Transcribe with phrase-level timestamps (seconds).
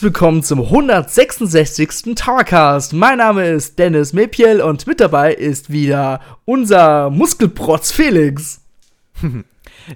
[0.00, 2.14] Herzlich willkommen zum 166.
[2.14, 2.94] Towercast.
[2.94, 8.62] Mein Name ist Dennis Mepiel und mit dabei ist wieder unser Muskelprotz Felix.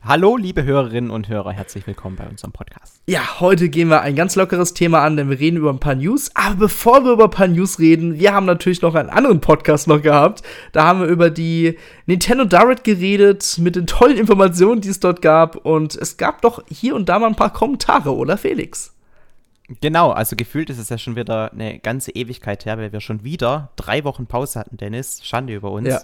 [0.07, 3.01] Hallo, liebe Hörerinnen und Hörer, herzlich willkommen bei unserem Podcast.
[3.07, 5.95] Ja, heute gehen wir ein ganz lockeres Thema an, denn wir reden über ein paar
[5.95, 6.31] News.
[6.35, 9.89] Aber bevor wir über ein paar News reden, wir haben natürlich noch einen anderen Podcast
[9.89, 10.43] noch gehabt.
[10.73, 15.23] Da haben wir über die Nintendo Direct geredet, mit den tollen Informationen, die es dort
[15.23, 15.57] gab.
[15.65, 18.95] Und es gab doch hier und da mal ein paar Kommentare, oder Felix?
[19.81, 23.25] Genau, also gefühlt ist es ja schon wieder eine ganze Ewigkeit her, weil wir schon
[23.25, 25.25] wieder drei Wochen Pause hatten, Dennis.
[25.25, 25.89] Schande über uns.
[25.89, 26.01] Ja.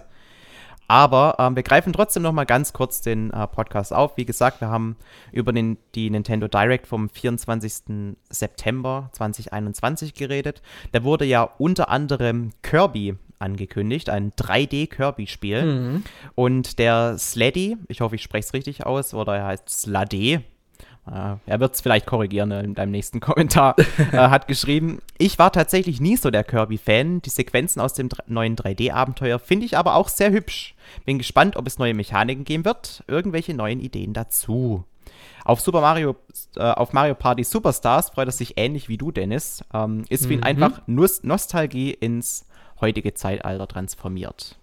[0.88, 4.16] Aber ähm, wir greifen trotzdem noch mal ganz kurz den äh, Podcast auf.
[4.16, 4.96] Wie gesagt, wir haben
[5.30, 8.16] über den, die Nintendo Direct vom 24.
[8.28, 10.62] September 2021 geredet.
[10.90, 15.64] Da wurde ja unter anderem Kirby angekündigt, ein 3D-Kirby-Spiel.
[15.64, 16.04] Mhm.
[16.34, 20.42] Und der Sladdy, ich hoffe, ich spreche es richtig aus, oder er heißt Slade, Uh,
[21.10, 23.76] er wird es vielleicht korrigieren in deinem nächsten Kommentar.
[24.12, 27.22] uh, hat geschrieben, ich war tatsächlich nie so der Kirby-Fan.
[27.22, 30.74] Die Sequenzen aus dem neuen 3D-Abenteuer finde ich aber auch sehr hübsch.
[31.04, 33.02] Bin gespannt, ob es neue Mechaniken geben wird.
[33.06, 34.84] Irgendwelche neuen Ideen dazu.
[35.44, 36.16] Auf Super Mario,
[36.56, 39.64] äh, auf Mario Party Superstars freut er sich ähnlich wie du, Dennis.
[39.72, 40.44] Ähm, ist für ihn mhm.
[40.44, 42.46] einfach Nostalgie ins
[42.80, 44.59] heutige Zeitalter transformiert.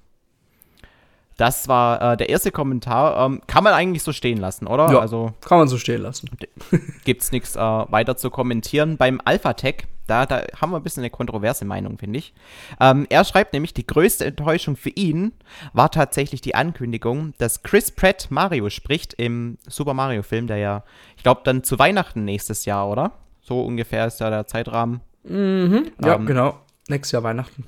[1.37, 3.25] Das war äh, der erste Kommentar.
[3.25, 4.91] Ähm, kann man eigentlich so stehen lassen, oder?
[4.91, 6.29] Ja, also kann man so stehen lassen.
[7.05, 8.97] Gibt es nichts äh, weiter zu kommentieren.
[8.97, 12.33] Beim Alpha-Tech, da, da haben wir ein bisschen eine kontroverse Meinung, finde ich.
[12.79, 15.31] Ähm, er schreibt nämlich, die größte Enttäuschung für ihn
[15.73, 20.83] war tatsächlich die Ankündigung, dass Chris Pratt Mario spricht im Super Mario-Film, der ja,
[21.17, 23.11] ich glaube, dann zu Weihnachten nächstes Jahr, oder?
[23.41, 25.01] So ungefähr ist ja der Zeitrahmen.
[25.23, 26.57] Mhm, ja, ähm, genau.
[26.87, 27.65] Nächstes Jahr Weihnachten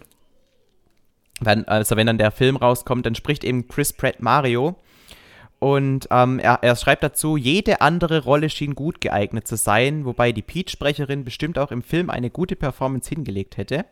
[1.39, 4.75] wenn, also wenn dann der Film rauskommt, dann spricht eben Chris Pratt Mario.
[5.59, 10.31] Und ähm, er, er, schreibt dazu, jede andere Rolle schien gut geeignet zu sein, wobei
[10.31, 13.85] die Peach-Sprecherin bestimmt auch im Film eine gute Performance hingelegt hätte.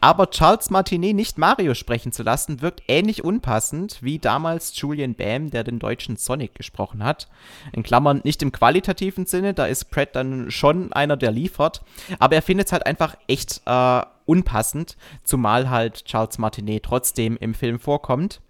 [0.00, 5.50] Aber Charles Martinet nicht Mario sprechen zu lassen, wirkt ähnlich unpassend wie damals Julian Bam,
[5.50, 7.28] der den deutschen Sonic gesprochen hat.
[7.72, 11.82] In Klammern nicht im qualitativen Sinne, da ist Pratt dann schon einer, der liefert.
[12.18, 17.54] Aber er findet es halt einfach echt äh, unpassend, zumal halt Charles Martinet trotzdem im
[17.54, 18.40] Film vorkommt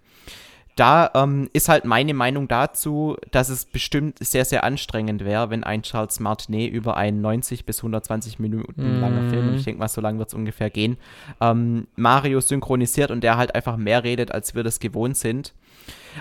[0.75, 5.63] da ähm, ist halt meine Meinung dazu, dass es bestimmt sehr, sehr anstrengend wäre, wenn
[5.63, 9.01] ein Charles Martinet über einen 90 bis 120 Minuten mm.
[9.01, 10.97] langer Film, und ich denke mal, so lange wird es ungefähr gehen,
[11.39, 15.53] ähm, Mario synchronisiert und der halt einfach mehr redet, als wir das gewohnt sind.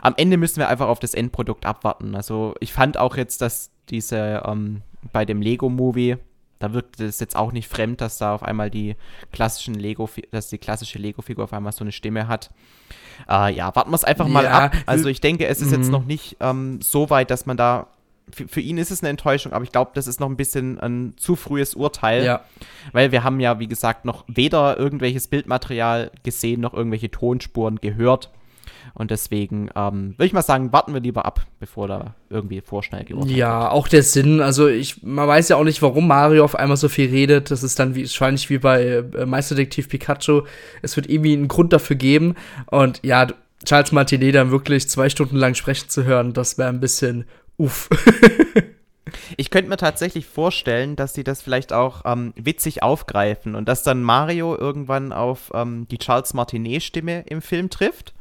[0.02, 2.14] Am Ende müssen wir einfach auf das Endprodukt abwarten.
[2.14, 4.82] Also ich fand auch jetzt, dass diese ähm,
[5.12, 6.16] bei dem Lego-Movie,
[6.64, 8.96] da wirkt es jetzt auch nicht fremd, dass da auf einmal die
[9.32, 12.50] klassischen Lego, dass die klassische Lego-Figur auf einmal so eine Stimme hat.
[13.28, 14.72] Äh, ja, warten wir es einfach mal ab.
[14.86, 15.92] Also ich denke, es ist jetzt mhm.
[15.92, 17.88] noch nicht ähm, so weit, dass man da
[18.30, 20.80] für, für, ihn ist es eine Enttäuschung, aber ich glaube, das ist noch ein bisschen
[20.80, 22.24] ein zu frühes Urteil.
[22.24, 22.40] Ja.
[22.92, 28.30] Weil wir haben ja, wie gesagt, noch weder irgendwelches Bildmaterial gesehen, noch irgendwelche Tonspuren gehört.
[28.92, 33.04] Und deswegen ähm, würde ich mal sagen, warten wir lieber ab, bevor da irgendwie vorschnell
[33.04, 33.72] geurteilt Ja, wird.
[33.72, 34.40] auch der Sinn.
[34.40, 37.50] Also ich, man weiß ja auch nicht, warum Mario auf einmal so viel redet.
[37.50, 40.42] Das ist dann wie, wahrscheinlich wie bei äh, Meisterdetektiv Pikachu.
[40.82, 42.34] Es wird irgendwie einen Grund dafür geben.
[42.66, 43.26] Und ja,
[43.64, 47.24] Charles Martinet dann wirklich zwei Stunden lang sprechen zu hören, das wäre ein bisschen
[47.56, 47.88] uff.
[49.36, 53.82] Ich könnte mir tatsächlich vorstellen, dass sie das vielleicht auch ähm, witzig aufgreifen und dass
[53.82, 58.14] dann Mario irgendwann auf ähm, die Charles Martinet-Stimme im Film trifft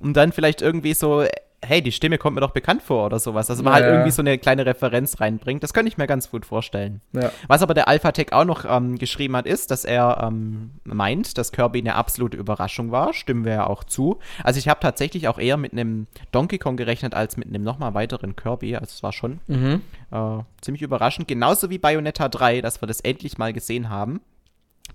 [0.00, 1.24] und dann vielleicht irgendwie so,
[1.62, 3.50] hey, die Stimme kommt mir doch bekannt vor oder sowas.
[3.50, 5.62] Also man ja, halt irgendwie so eine kleine Referenz reinbringt.
[5.62, 7.00] Das könnte ich mir ganz gut vorstellen.
[7.12, 7.30] Ja.
[7.48, 11.52] Was aber der Alpha-Tech auch noch ähm, geschrieben hat, ist, dass er ähm, meint, dass
[11.52, 13.12] Kirby eine absolute Überraschung war.
[13.12, 14.18] Stimmen wir ja auch zu.
[14.42, 17.94] Also ich habe tatsächlich auch eher mit einem Donkey Kong gerechnet, als mit einem nochmal
[17.94, 18.76] weiteren Kirby.
[18.76, 19.82] Also es war schon mhm.
[20.10, 21.28] äh, ziemlich überraschend.
[21.28, 24.20] Genauso wie Bayonetta 3, dass wir das endlich mal gesehen haben.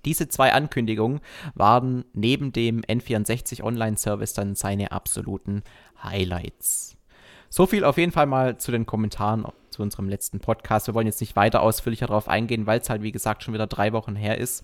[0.05, 1.19] Diese zwei Ankündigungen
[1.55, 5.63] waren neben dem N64 Online-Service dann seine absoluten
[6.01, 6.95] Highlights.
[7.49, 10.87] So viel auf jeden Fall mal zu den Kommentaren zu unserem letzten Podcast.
[10.87, 13.67] Wir wollen jetzt nicht weiter ausführlicher darauf eingehen, weil es halt, wie gesagt, schon wieder
[13.67, 14.63] drei Wochen her ist.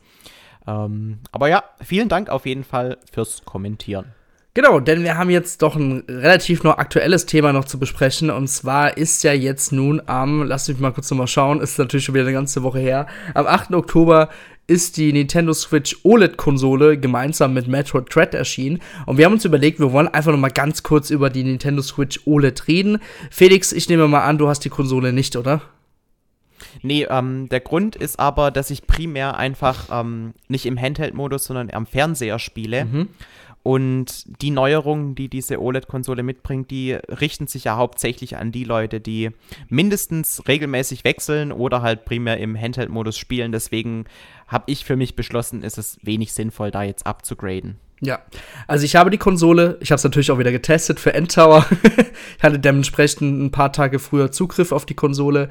[0.68, 4.14] Ähm, aber ja, vielen Dank auf jeden Fall fürs Kommentieren.
[4.54, 8.30] Genau, denn wir haben jetzt doch ein relativ noch aktuelles Thema noch zu besprechen.
[8.30, 12.04] Und zwar ist ja jetzt nun am, lass mich mal kurz nochmal schauen, ist natürlich
[12.04, 13.08] schon wieder eine ganze Woche her.
[13.34, 13.74] Am 8.
[13.74, 14.28] Oktober
[14.72, 18.80] ist die Nintendo Switch OLED-Konsole gemeinsam mit Metroid Dread erschienen.
[19.06, 22.22] Und wir haben uns überlegt, wir wollen einfach nochmal ganz kurz über die Nintendo Switch
[22.26, 23.00] OLED reden.
[23.30, 25.62] Felix, ich nehme mal an, du hast die Konsole nicht, oder?
[26.84, 31.70] Nee, ähm, der Grund ist aber, dass ich primär einfach ähm, nicht im Handheld-Modus, sondern
[31.72, 32.86] am Fernseher spiele.
[32.86, 33.10] Mhm.
[33.64, 39.00] Und die Neuerungen, die diese OLED-Konsole mitbringt, die richten sich ja hauptsächlich an die Leute,
[39.00, 39.30] die
[39.70, 43.52] mindestens regelmäßig wechseln oder halt primär im Handheld-Modus spielen.
[43.52, 44.06] Deswegen
[44.52, 47.78] habe ich für mich beschlossen, ist es wenig sinnvoll, da jetzt abzugraden.
[48.04, 48.20] Ja,
[48.68, 51.68] also ich habe die Konsole, ich habe es natürlich auch wieder getestet für Endtower.
[52.38, 55.50] ich hatte dementsprechend ein paar Tage früher Zugriff auf die Konsole.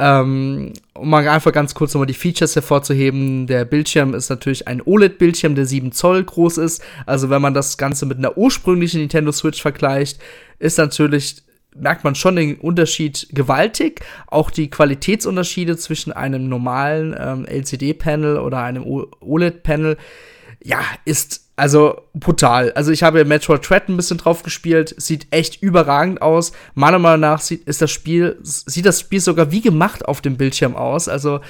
[0.00, 3.46] Ähm, um mal einfach ganz kurz nochmal die Features hervorzuheben.
[3.46, 6.82] Der Bildschirm ist natürlich ein OLED-Bildschirm, der 7 Zoll groß ist.
[7.06, 10.18] Also wenn man das Ganze mit einer ursprünglichen Nintendo Switch vergleicht,
[10.58, 11.44] ist natürlich
[11.74, 14.04] merkt man schon den Unterschied gewaltig.
[14.26, 18.84] Auch die Qualitätsunterschiede zwischen einem normalen ähm, LCD-Panel oder einem
[19.20, 19.96] OLED-Panel,
[20.62, 22.72] ja, ist also brutal.
[22.72, 26.52] Also ich habe Metroid Dread ein bisschen drauf gespielt, sieht echt überragend aus.
[26.74, 30.36] Meiner Meinung nach sieht, ist das Spiel, sieht das Spiel sogar wie gemacht auf dem
[30.36, 31.08] Bildschirm aus.
[31.08, 31.40] Also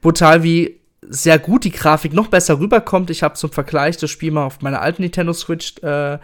[0.00, 3.10] brutal, wie sehr gut die Grafik noch besser rüberkommt.
[3.10, 6.18] Ich habe zum Vergleich das Spiel mal auf meiner alten Nintendo Switch äh,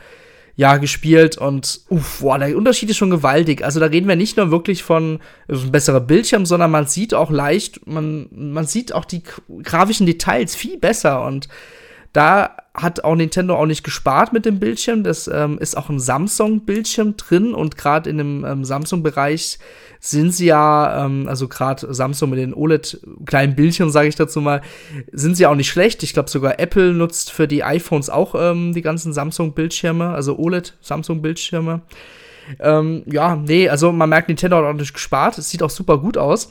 [0.58, 3.62] ja, gespielt und uff, boah, der Unterschied ist schon gewaltig.
[3.62, 7.14] Also da reden wir nicht nur wirklich von also ein besserer Bildschirm, sondern man sieht
[7.14, 9.22] auch leicht, man, man sieht auch die
[9.62, 11.46] grafischen Details viel besser und
[12.12, 15.04] da hat auch Nintendo auch nicht gespart mit dem Bildschirm.
[15.04, 19.60] Das ähm, ist auch ein Samsung-Bildschirm drin und gerade in dem ähm, Samsung-Bereich
[20.00, 24.62] sind sie ja, ähm, also gerade Samsung mit den OLED-kleinen Bildchen, sage ich dazu mal,
[25.12, 26.02] sind sie auch nicht schlecht.
[26.02, 31.82] Ich glaube sogar Apple nutzt für die iPhones auch ähm, die ganzen Samsung-Bildschirme, also OLED-Samsung-Bildschirme.
[32.60, 35.38] Ähm, ja, nee, also man merkt, Nintendo hat auch nicht gespart.
[35.38, 36.50] Es sieht auch super gut aus.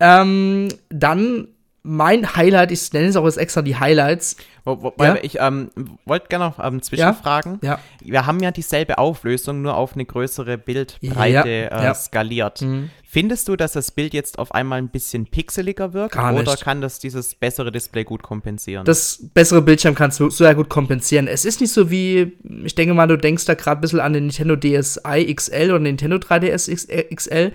[0.00, 1.48] Ähm, dann
[1.82, 4.36] mein Highlight, ich nenne es auch jetzt extra die Highlights.
[4.68, 5.16] Wo, wo, ja?
[5.22, 5.70] Ich ähm,
[6.04, 7.58] wollte gerne noch ähm, zwischenfragen.
[7.62, 7.72] Ja?
[7.72, 7.78] ja?
[8.02, 11.90] Wir haben ja dieselbe Auflösung, nur auf eine größere Bildbreite ja.
[11.90, 12.60] Äh, skaliert.
[12.60, 12.90] Mhm.
[13.10, 16.14] Findest du, dass das Bild jetzt auf einmal ein bisschen pixeliger wirkt?
[16.14, 16.42] Gar nicht.
[16.42, 18.84] Oder kann das dieses bessere Display gut kompensieren?
[18.84, 21.26] Das bessere Bildschirm kannst du sehr gut kompensieren.
[21.26, 24.12] Es ist nicht so wie, ich denke mal, du denkst da gerade ein bisschen an
[24.12, 27.52] den Nintendo DSi XL oder Nintendo 3DS XL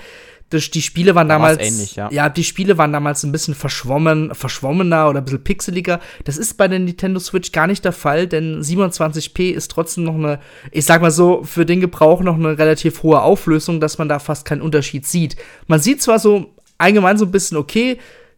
[0.53, 1.59] das, die Spiele waren damals.
[1.59, 2.09] Ähnlich, ja.
[2.11, 5.99] ja, die Spiele waren damals ein bisschen verschwommen, verschwommener oder ein bisschen pixeliger.
[6.23, 10.15] Das ist bei der Nintendo Switch gar nicht der Fall, denn 27p ist trotzdem noch
[10.15, 10.39] eine,
[10.71, 14.19] ich sag mal so, für den Gebrauch noch eine relativ hohe Auflösung, dass man da
[14.19, 15.35] fast keinen Unterschied sieht.
[15.67, 17.97] Man sieht zwar so allgemein so ein bisschen, okay,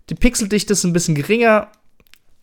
[0.10, 1.70] die Pixeldichte ist ein bisschen geringer,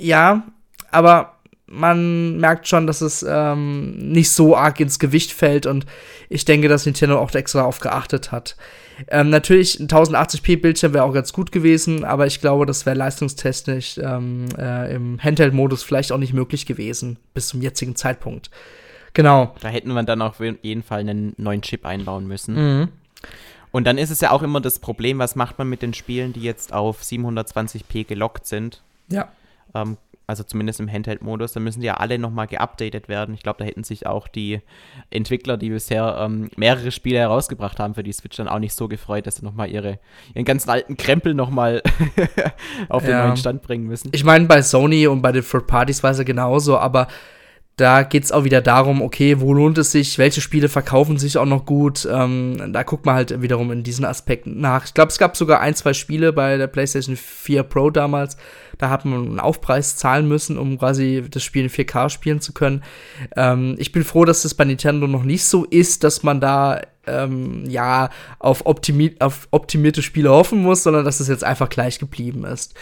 [0.00, 0.42] ja,
[0.90, 1.36] aber
[1.72, 5.86] man merkt schon, dass es ähm, nicht so arg ins Gewicht fällt und
[6.28, 8.56] ich denke, dass Nintendo auch extra darauf geachtet hat.
[9.08, 13.98] Ähm, natürlich ein 1080p-Bildschirm wäre auch ganz gut gewesen, aber ich glaube, das wäre leistungstechnisch
[13.98, 18.50] ähm, äh, im Handheld-Modus vielleicht auch nicht möglich gewesen bis zum jetzigen Zeitpunkt.
[19.14, 19.54] Genau.
[19.60, 22.54] Da hätten wir dann auf jeden Fall einen neuen Chip einbauen müssen.
[22.54, 22.88] Mhm.
[23.70, 26.32] Und dann ist es ja auch immer das Problem, was macht man mit den Spielen,
[26.32, 28.82] die jetzt auf 720p gelockt sind?
[29.08, 29.32] Ja.
[29.74, 29.96] Ähm,
[30.32, 33.34] also zumindest im Handheld-Modus, dann müssen die ja alle nochmal geupdatet werden.
[33.34, 34.60] Ich glaube, da hätten sich auch die
[35.10, 38.88] Entwickler, die bisher ähm, mehrere Spiele herausgebracht haben für die Switch, dann auch nicht so
[38.88, 39.98] gefreut, dass sie nochmal ihre,
[40.34, 41.82] ihren ganzen alten Krempel nochmal
[42.88, 43.26] auf den ja.
[43.26, 44.10] neuen Stand bringen müssen.
[44.14, 47.08] Ich meine, bei Sony und bei den Third Parties war es ja genauso, aber
[47.82, 51.36] da geht es auch wieder darum, okay, wo lohnt es sich, welche Spiele verkaufen sich
[51.36, 52.08] auch noch gut.
[52.08, 54.84] Ähm, da guckt man halt wiederum in diesen Aspekten nach.
[54.84, 58.36] Ich glaube, es gab sogar ein, zwei Spiele bei der PlayStation 4 Pro damals.
[58.78, 62.52] Da hat man einen Aufpreis zahlen müssen, um quasi das Spiel in 4K spielen zu
[62.52, 62.84] können.
[63.34, 66.82] Ähm, ich bin froh, dass das bei Nintendo noch nicht so ist, dass man da
[67.08, 71.98] ähm, ja auf, optimi auf optimierte Spiele hoffen muss, sondern dass es jetzt einfach gleich
[71.98, 72.74] geblieben ist.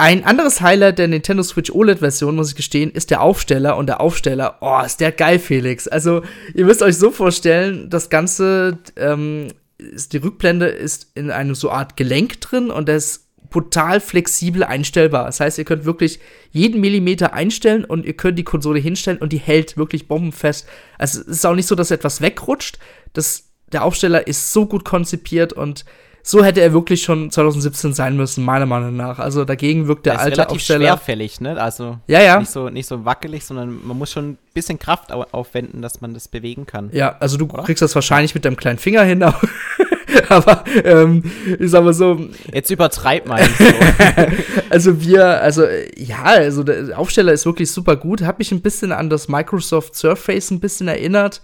[0.00, 3.76] Ein anderes Highlight der Nintendo Switch OLED-Version, muss ich gestehen, ist der Aufsteller.
[3.76, 5.86] Und der Aufsteller, oh, ist der geil, Felix.
[5.88, 6.22] Also,
[6.54, 11.70] ihr müsst euch so vorstellen, das Ganze, ähm, ist, die Rückblende ist in einem so
[11.70, 15.26] Art Gelenk drin und das ist brutal flexibel einstellbar.
[15.26, 16.18] Das heißt, ihr könnt wirklich
[16.50, 20.66] jeden Millimeter einstellen und ihr könnt die Konsole hinstellen und die hält wirklich bombenfest.
[20.96, 22.78] Also, es ist auch nicht so, dass etwas wegrutscht.
[23.12, 25.84] Das, der Aufsteller ist so gut konzipiert und
[26.22, 29.18] so hätte er wirklich schon 2017 sein müssen, meiner Meinung nach.
[29.18, 30.86] Also dagegen wirkt der, der alte relativ Aufsteller.
[30.86, 31.60] schwerfällig, ne?
[31.60, 32.38] Also ja, ja.
[32.38, 36.14] Nicht, so, nicht so wackelig, sondern man muss schon ein bisschen Kraft aufwenden, dass man
[36.14, 36.90] das bewegen kann.
[36.92, 37.62] Ja, also du Oder?
[37.62, 39.22] kriegst das wahrscheinlich mit deinem kleinen Finger hin,
[40.28, 41.24] aber ähm,
[41.58, 42.20] ich sag mal so.
[42.52, 43.42] Jetzt übertreib mal.
[43.42, 43.64] So.
[44.70, 45.64] also wir, also
[45.96, 48.22] ja, also der Aufsteller ist wirklich super gut.
[48.22, 51.40] Hat mich ein bisschen an das Microsoft Surface ein bisschen erinnert.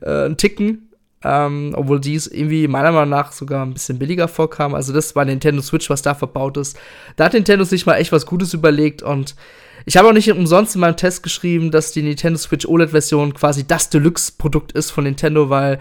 [0.00, 0.90] Äh, ein Ticken.
[1.24, 4.74] Ähm, obwohl dies irgendwie meiner Meinung nach sogar ein bisschen billiger vorkam.
[4.74, 6.78] Also das war Nintendo Switch, was da verbaut ist.
[7.16, 9.34] Da hat Nintendo sich mal echt was Gutes überlegt und
[9.86, 13.66] ich habe auch nicht umsonst in meinem Test geschrieben, dass die Nintendo Switch OLED-Version quasi
[13.66, 15.78] das Deluxe-Produkt ist von Nintendo, weil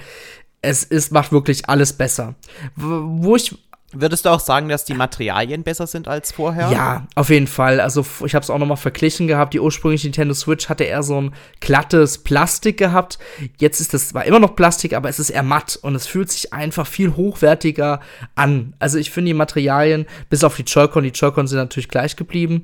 [0.61, 2.35] es ist, macht wirklich alles besser.
[2.75, 3.55] Wo ich
[3.93, 6.69] Würdest du auch sagen, dass die Materialien besser sind als vorher?
[6.71, 7.79] Ja, auf jeden Fall.
[7.79, 9.53] Also ich habe es auch noch mal verglichen gehabt.
[9.53, 13.19] Die ursprüngliche Nintendo Switch hatte eher so ein glattes Plastik gehabt.
[13.59, 16.31] Jetzt ist es zwar immer noch Plastik, aber es ist eher matt und es fühlt
[16.31, 17.99] sich einfach viel hochwertiger
[18.35, 18.73] an.
[18.79, 22.63] Also ich finde die Materialien, bis auf die Joy-Con, die Joy-Con sind natürlich gleich geblieben.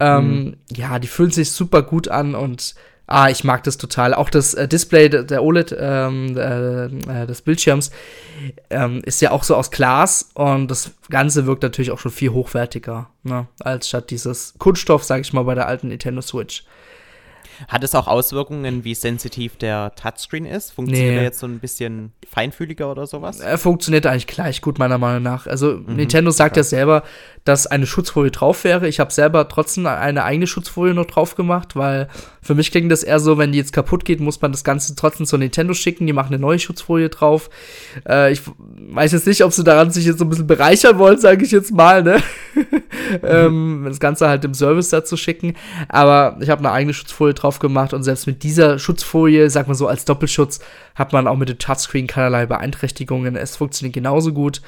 [0.00, 0.56] Ähm, mhm.
[0.74, 2.74] Ja, die fühlen sich super gut an und
[3.10, 4.12] Ah, ich mag das total.
[4.12, 7.90] Auch das äh, Display der OLED ähm, äh, äh, des Bildschirms
[8.68, 12.30] ähm, ist ja auch so aus Glas und das Ganze wirkt natürlich auch schon viel
[12.30, 16.64] hochwertiger, ne, als statt dieses Kunststoff, sag ich mal, bei der alten Nintendo Switch.
[17.66, 20.70] Hat es auch Auswirkungen, wie sensitiv der Touchscreen ist?
[20.70, 21.16] Funktioniert nee.
[21.16, 23.40] er jetzt so ein bisschen feinfühliger oder sowas?
[23.40, 25.46] Er funktioniert eigentlich gleich gut, meiner Meinung nach.
[25.46, 26.60] Also, mhm, Nintendo sagt okay.
[26.60, 27.02] ja selber,
[27.48, 28.86] dass eine Schutzfolie drauf wäre.
[28.88, 32.08] Ich habe selber trotzdem eine eigene Schutzfolie noch drauf gemacht, weil
[32.42, 34.94] für mich klingt das eher so, wenn die jetzt kaputt geht, muss man das Ganze
[34.94, 36.06] trotzdem zu Nintendo schicken.
[36.06, 37.48] Die machen eine neue Schutzfolie drauf.
[38.06, 41.18] Äh, ich weiß jetzt nicht, ob sie daran sich jetzt so ein bisschen bereichern wollen,
[41.18, 42.22] sage ich jetzt mal, ne?
[43.22, 45.54] ähm, das Ganze halt im Service dazu schicken.
[45.88, 49.74] Aber ich habe eine eigene Schutzfolie drauf gemacht und selbst mit dieser Schutzfolie, sag mal
[49.74, 50.60] so als Doppelschutz,
[50.94, 53.36] hat man auch mit dem Touchscreen keinerlei Beeinträchtigungen.
[53.36, 54.60] Es funktioniert genauso gut.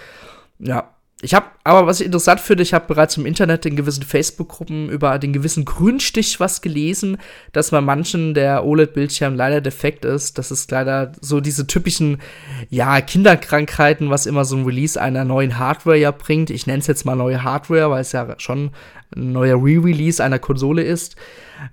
[0.58, 0.88] Ja,
[1.22, 4.88] ich habe, aber was ich interessant finde, ich habe bereits im Internet in gewissen Facebook-Gruppen
[4.88, 7.18] über den gewissen Grünstich was gelesen,
[7.52, 10.38] dass bei manchen der OLED-Bildschirm leider defekt ist.
[10.38, 12.22] Das ist leider so diese typischen,
[12.70, 16.48] ja, Kinderkrankheiten, was immer so ein Release einer neuen Hardware ja bringt.
[16.48, 18.70] Ich nenne es jetzt mal neue Hardware, weil es ja schon
[19.14, 21.16] ein neuer Re-Release einer Konsole ist.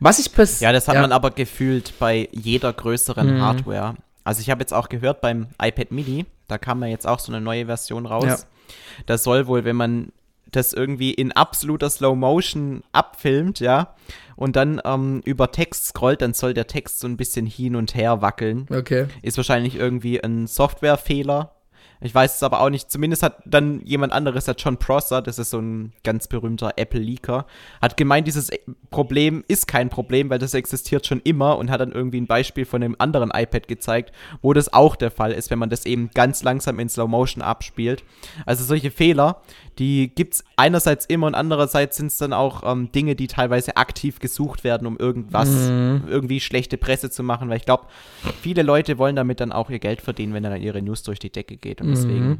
[0.01, 1.01] Was ich Ja, das hat ja.
[1.01, 3.41] man aber gefühlt bei jeder größeren mhm.
[3.41, 3.95] Hardware.
[4.25, 7.31] Also ich habe jetzt auch gehört beim iPad Mini, da kam ja jetzt auch so
[7.31, 8.25] eine neue Version raus.
[8.25, 8.37] Ja
[9.05, 10.11] das soll wohl, wenn man
[10.51, 13.95] das irgendwie in absoluter Slow Motion abfilmt, ja,
[14.35, 17.95] und dann ähm, über Text scrollt, dann soll der Text so ein bisschen hin und
[17.95, 18.67] her wackeln.
[18.69, 19.07] Okay.
[19.21, 21.56] Ist wahrscheinlich irgendwie ein Softwarefehler,
[21.99, 22.91] ich weiß es aber auch nicht.
[22.91, 27.45] Zumindest hat dann jemand anderes, der John Prosser, das ist so ein ganz berühmter Apple-Leaker,
[27.81, 28.51] hat gemeint, dieses
[28.91, 32.65] Problem ist kein Problem, weil das existiert schon immer und hat dann irgendwie ein Beispiel
[32.65, 34.11] von einem anderen iPad gezeigt,
[34.41, 37.41] wo das auch der Fall ist, wenn man das eben ganz langsam in Slow Motion
[37.41, 38.03] abspielt.
[38.45, 39.41] Also solche Fehler,
[39.79, 43.77] die gibt es einerseits immer und andererseits sind es dann auch ähm, Dinge, die teilweise
[43.77, 46.03] aktiv gesucht werden, um irgendwas, mhm.
[46.07, 47.85] irgendwie schlechte Presse zu machen, weil ich glaube,
[48.41, 51.31] viele Leute wollen damit dann auch ihr Geld verdienen, wenn dann ihre News durch die
[51.31, 52.39] Decke geht und deswegen mhm.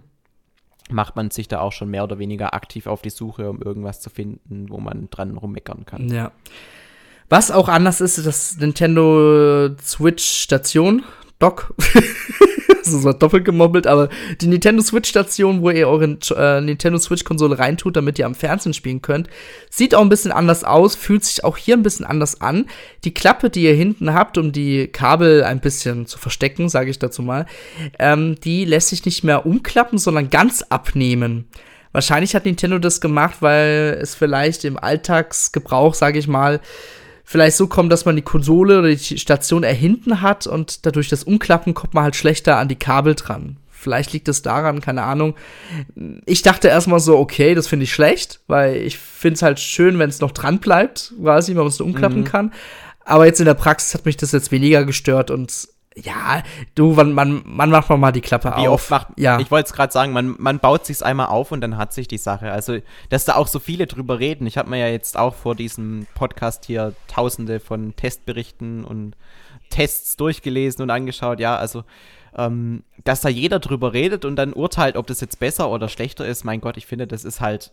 [0.89, 4.01] macht man sich da auch schon mehr oder weniger aktiv auf die Suche, um irgendwas
[4.01, 6.09] zu finden, wo man dran rummeckern kann.
[6.09, 6.31] Ja.
[7.29, 11.03] Was auch anders ist, das Nintendo Switch Station
[11.39, 11.73] Dock.
[12.83, 14.09] das war doppelt gemobbelt, aber
[14.41, 19.01] die Nintendo Switch-Station, wo ihr eure äh, Nintendo Switch-Konsole reintut, damit ihr am Fernsehen spielen
[19.01, 19.29] könnt,
[19.69, 22.65] sieht auch ein bisschen anders aus, fühlt sich auch hier ein bisschen anders an.
[23.03, 26.99] Die Klappe, die ihr hinten habt, um die Kabel ein bisschen zu verstecken, sage ich
[26.99, 27.45] dazu mal,
[27.99, 31.47] ähm, die lässt sich nicht mehr umklappen, sondern ganz abnehmen.
[31.91, 36.59] Wahrscheinlich hat Nintendo das gemacht, weil es vielleicht im Alltagsgebrauch, sage ich mal,
[37.29, 41.09] vielleicht so kommt, dass man die Konsole oder die Station eher hinten hat und dadurch
[41.09, 43.57] das Umklappen kommt man halt schlechter an die Kabel dran.
[43.69, 45.35] Vielleicht liegt es daran, keine Ahnung.
[46.25, 49.99] Ich dachte erstmal so, okay, das finde ich schlecht, weil ich finde es halt schön,
[49.99, 52.25] wenn es noch dran bleibt, quasi, wenn man es umklappen mhm.
[52.25, 52.53] kann.
[53.03, 55.67] Aber jetzt in der Praxis hat mich das jetzt weniger gestört und
[56.03, 56.43] ja,
[56.75, 58.73] du, man, man, man macht mal die Klappe Wie auf.
[58.81, 59.39] Oft macht, ja.
[59.39, 62.07] Ich wollte es gerade sagen, man, man baut sich's einmal auf und dann hat sich
[62.07, 62.51] die Sache.
[62.51, 62.77] Also,
[63.09, 64.45] dass da auch so viele drüber reden.
[64.45, 69.15] Ich habe mir ja jetzt auch vor diesem Podcast hier tausende von Testberichten und
[69.69, 71.39] Tests durchgelesen und angeschaut.
[71.39, 71.83] Ja, also,
[72.37, 76.25] ähm, dass da jeder drüber redet und dann urteilt, ob das jetzt besser oder schlechter
[76.27, 76.43] ist.
[76.43, 77.71] Mein Gott, ich finde, das ist halt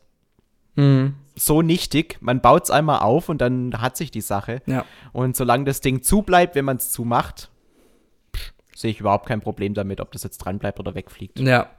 [0.76, 1.14] Mhm.
[1.36, 2.16] so nichtig.
[2.20, 4.60] Man baut es einmal auf und dann hat sich die Sache.
[4.66, 4.84] Ja.
[5.12, 7.50] Und solange das Ding zubleibt, wenn man es zumacht,
[8.74, 11.38] sehe ich überhaupt kein Problem damit, ob das jetzt dran bleibt oder wegfliegt.
[11.40, 11.70] Ja.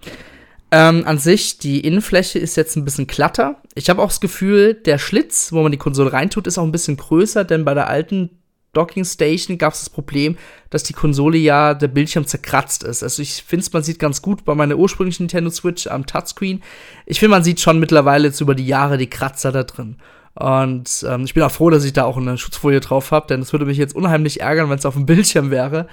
[0.71, 3.61] Ähm, an sich, die Innenfläche ist jetzt ein bisschen glatter.
[3.75, 6.71] Ich habe auch das Gefühl, der Schlitz, wo man die Konsole reintut, ist auch ein
[6.71, 8.29] bisschen größer, denn bei der alten
[8.73, 10.37] Docking Station gab es das Problem,
[10.69, 13.03] dass die Konsole ja der Bildschirm zerkratzt ist.
[13.03, 16.61] Also ich finde, man sieht ganz gut bei meiner ursprünglichen Nintendo Switch am Touchscreen.
[17.05, 19.97] Ich finde, man sieht schon mittlerweile jetzt über die Jahre die Kratzer da drin.
[20.37, 23.41] Und ähm, ich bin auch froh, dass ich da auch eine Schutzfolie drauf habe, denn
[23.41, 25.87] es würde mich jetzt unheimlich ärgern, wenn es auf dem Bildschirm wäre.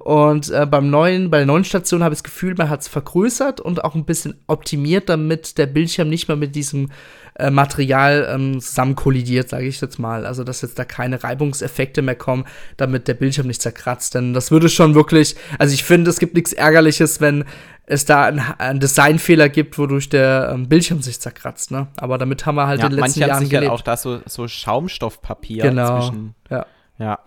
[0.00, 2.88] Und äh, beim neuen, bei der neuen Station habe ich das Gefühl, man hat es
[2.88, 6.90] vergrößert und auch ein bisschen optimiert, damit der Bildschirm nicht mehr mit diesem
[7.36, 10.26] äh, Material ähm, zusammen kollidiert, sage ich jetzt mal.
[10.26, 12.46] Also dass jetzt da keine Reibungseffekte mehr kommen,
[12.76, 14.14] damit der Bildschirm nicht zerkratzt.
[14.14, 17.44] Denn das würde schon wirklich, also ich finde, es gibt nichts Ärgerliches, wenn
[17.86, 21.70] es da einen Designfehler gibt, wodurch der ähm, Bildschirm sich zerkratzt.
[21.70, 21.88] Ne?
[21.96, 23.70] Aber damit haben wir halt ja, in den letzten Jahren gelebt.
[23.70, 26.00] Halt auch da so, so Schaumstoffpapier genau.
[26.00, 26.34] zwischen.
[26.50, 26.66] Ja.
[26.98, 27.18] Ja.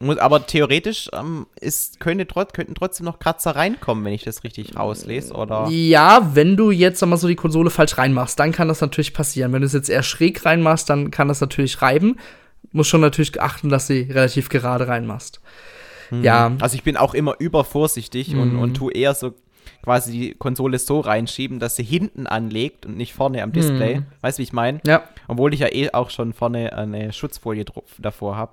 [0.00, 5.34] Aber theoretisch ähm, ist, könnte, könnten trotzdem noch Kratzer reinkommen, wenn ich das richtig rauslese,
[5.34, 5.66] oder?
[5.70, 9.52] Ja, wenn du jetzt mal so die Konsole falsch reinmachst, dann kann das natürlich passieren.
[9.52, 12.16] Wenn du es jetzt eher schräg reinmachst, dann kann das natürlich reiben.
[12.70, 15.40] Muss schon natürlich achten, dass sie relativ gerade reinmachst.
[16.10, 16.22] Mhm.
[16.22, 16.52] Ja.
[16.60, 18.40] Also ich bin auch immer übervorsichtig mhm.
[18.40, 19.34] und, und tu eher so
[19.82, 24.00] quasi die Konsole so reinschieben, dass sie hinten anlegt und nicht vorne am Display.
[24.00, 24.06] Mhm.
[24.20, 24.80] Weißt du, wie ich meine?
[24.86, 25.04] Ja.
[25.28, 27.64] Obwohl ich ja eh auch schon vorne eine Schutzfolie
[27.98, 28.52] davor habe.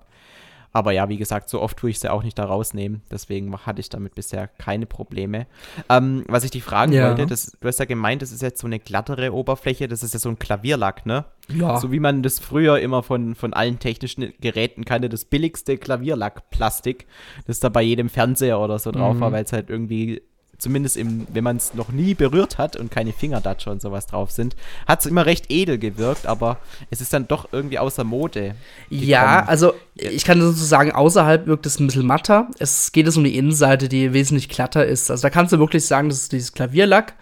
[0.75, 3.01] Aber ja, wie gesagt, so oft tue ich sie auch nicht da rausnehmen.
[3.09, 5.47] Deswegen hatte ich damit bisher keine Probleme.
[5.87, 7.07] Ähm, was ich dich fragen ja.
[7.07, 10.13] wollte, das, du hast ja gemeint, das ist jetzt so eine glattere Oberfläche, das ist
[10.13, 11.23] ja so ein Klavierlack, ne?
[11.47, 11.79] Ja.
[11.79, 17.07] So wie man das früher immer von, von allen technischen Geräten kannte, das billigste Klavierlackplastik,
[17.47, 19.19] das da bei jedem Fernseher oder so drauf mhm.
[19.21, 20.23] war, weil es halt irgendwie
[20.57, 24.31] zumindest im, wenn man es noch nie berührt hat und keine Fingerdatsche und sowas drauf
[24.31, 24.55] sind,
[24.87, 26.57] hat es immer recht edel gewirkt, aber
[26.89, 28.55] es ist dann doch irgendwie außer Mode.
[28.89, 29.07] Gekommen.
[29.07, 32.49] Ja, also ich kann sozusagen, außerhalb wirkt es ein bisschen matter.
[32.59, 35.11] Es geht es um die Innenseite, die wesentlich glatter ist.
[35.11, 37.15] Also da kannst du wirklich sagen, das ist dieses Klavierlack,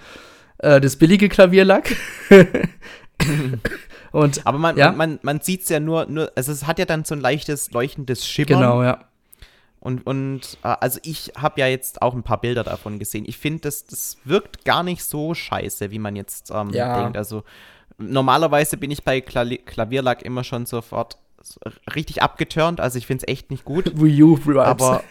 [0.59, 1.95] äh, das billige Klavierlack.
[4.11, 4.91] und, aber man, ja?
[4.91, 7.21] man, man, man sieht es ja nur, nur, also es hat ja dann so ein
[7.21, 8.59] leichtes, leuchtendes Schimmern.
[8.59, 8.99] Genau, ja.
[9.83, 13.25] Und, und äh, also ich habe ja jetzt auch ein paar Bilder davon gesehen.
[13.27, 17.01] Ich finde, das, das wirkt gar nicht so scheiße, wie man jetzt ähm, ja.
[17.01, 17.17] denkt.
[17.17, 17.43] Also
[17.97, 21.17] normalerweise bin ich bei Kla Klavierlack immer schon sofort
[21.93, 22.79] richtig abgeturnt.
[22.79, 23.91] Also ich finde es echt nicht gut.
[24.01, 24.39] Wii U.
[24.61, 25.03] Aber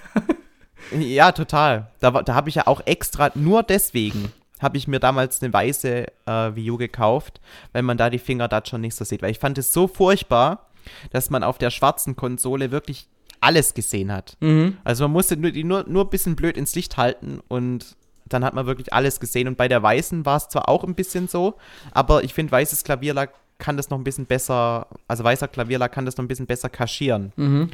[0.99, 1.89] ja, total.
[2.01, 6.07] Da, da habe ich ja auch extra, nur deswegen habe ich mir damals eine weiße
[6.25, 9.21] äh, Wii U gekauft, weil man da die Finger da schon nicht so sieht.
[9.21, 10.71] Weil ich fand es so furchtbar,
[11.11, 13.09] dass man auf der schwarzen Konsole wirklich
[13.43, 14.37] alles gesehen hat.
[14.41, 14.77] Mhm.
[14.85, 17.97] Also man musste nur, die nur, nur ein bisschen blöd ins Licht halten und
[18.27, 19.49] dann hat man wirklich alles gesehen.
[19.49, 21.55] Und bei der Weißen war es zwar auch ein bisschen so,
[21.91, 26.07] aber ich finde, weißes Klavierlack kann das noch ein bisschen besser, also weißer Klavierlack kann
[26.07, 27.33] das noch ein bisschen besser kaschieren.
[27.37, 27.71] Mhm.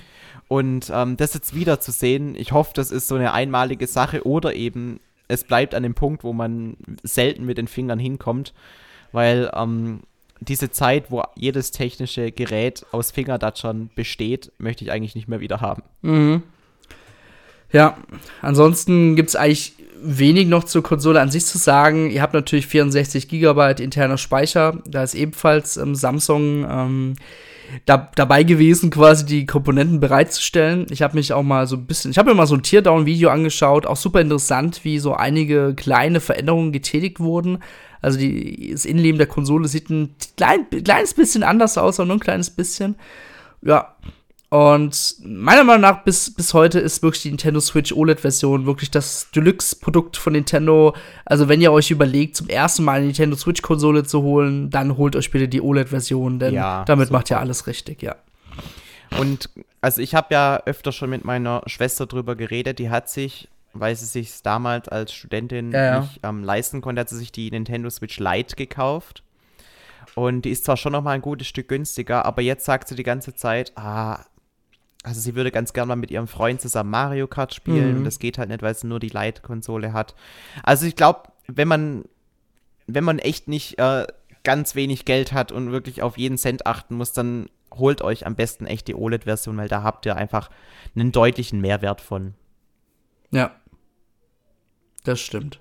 [0.49, 4.27] Und ähm, das jetzt wieder zu sehen, ich hoffe, das ist so eine einmalige Sache
[4.27, 8.55] oder eben es bleibt an dem Punkt, wo man selten mit den Fingern hinkommt,
[9.13, 10.01] weil ähm,
[10.41, 15.61] diese Zeit, wo jedes technische Gerät aus Fingerdatschern besteht, möchte ich eigentlich nicht mehr wieder
[15.61, 15.83] haben.
[16.03, 16.43] Mhm.
[17.73, 17.99] Ja,
[18.41, 22.11] ansonsten gibt es eigentlich wenig noch zur Konsole an sich zu sagen.
[22.11, 24.79] Ihr habt natürlich 64 GB interner Speicher.
[24.87, 27.17] Da ist ebenfalls ähm, Samsung ähm,
[27.87, 30.87] da, dabei gewesen, quasi die Komponenten bereitzustellen.
[30.91, 33.31] Ich habe mich auch mal so ein bisschen, ich habe mir mal so ein Teardown-Video
[33.31, 33.87] angeschaut.
[33.87, 37.59] Auch super interessant, wie so einige kleine Veränderungen getätigt wurden.
[38.01, 42.17] Also die, das Innenleben der Konsole sieht ein klein, kleines bisschen anders aus, aber nur
[42.17, 42.97] ein kleines bisschen.
[43.63, 43.95] Ja.
[44.51, 49.31] Und meiner Meinung nach bis, bis heute ist wirklich die Nintendo Switch OLED-Version wirklich das
[49.31, 50.95] Deluxe-Produkt von Nintendo.
[51.27, 55.17] Also wenn ihr euch überlegt, zum ersten Mal eine Nintendo Switch-Konsole zu holen, dann holt
[55.17, 57.19] euch bitte die OLED-Version, denn ja, damit super.
[57.19, 58.17] macht ihr alles richtig, ja.
[59.19, 59.51] Und
[59.83, 63.95] also ich habe ja öfter schon mit meiner Schwester drüber geredet, die hat sich weil
[63.97, 66.01] sie sich damals als Studentin ja, ja.
[66.01, 69.23] nicht ähm, leisten konnte, hat sie sich die Nintendo Switch Lite gekauft.
[70.15, 72.97] Und die ist zwar schon noch mal ein gutes Stück günstiger, aber jetzt sagt sie
[72.97, 74.25] die ganze Zeit, ah,
[75.05, 78.01] also sie würde ganz gerne mal mit ihrem Freund zusammen Mario Kart spielen.
[78.01, 78.05] Mhm.
[78.05, 80.15] Das geht halt nicht, weil sie nur die Lite-Konsole hat.
[80.63, 82.05] Also ich glaube, wenn man,
[82.87, 84.07] wenn man echt nicht äh,
[84.43, 88.35] ganz wenig Geld hat und wirklich auf jeden Cent achten muss, dann holt euch am
[88.35, 90.51] besten echt die OLED-Version, weil da habt ihr einfach
[90.97, 92.35] einen deutlichen Mehrwert von.
[93.31, 93.55] Ja.
[95.05, 95.61] Das stimmt.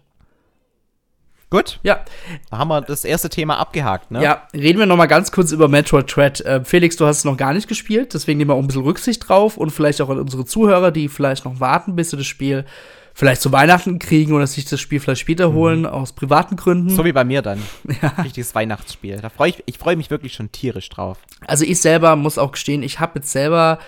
[1.49, 1.79] Gut.
[1.83, 2.03] Ja.
[2.51, 4.21] Da haben wir das erste Thema abgehakt, ne?
[4.21, 6.41] Ja, reden wir noch mal ganz kurz über Metroid Dread.
[6.41, 8.83] Äh, Felix, du hast es noch gar nicht gespielt, deswegen nehmen wir auch ein bisschen
[8.83, 12.25] Rücksicht drauf und vielleicht auch an unsere Zuhörer, die vielleicht noch warten, bis sie das
[12.25, 12.65] Spiel
[13.13, 15.53] vielleicht zu Weihnachten kriegen oder sich das Spiel vielleicht später mhm.
[15.53, 15.85] holen, mhm.
[15.87, 16.89] aus privaten Gründen.
[16.89, 17.61] So wie bei mir dann.
[18.01, 18.09] Ja.
[18.21, 19.17] Richtiges Weihnachtsspiel.
[19.21, 21.17] Da freue ich, ich freue mich wirklich schon tierisch drauf.
[21.47, 23.79] Also ich selber muss auch gestehen, ich habe jetzt selber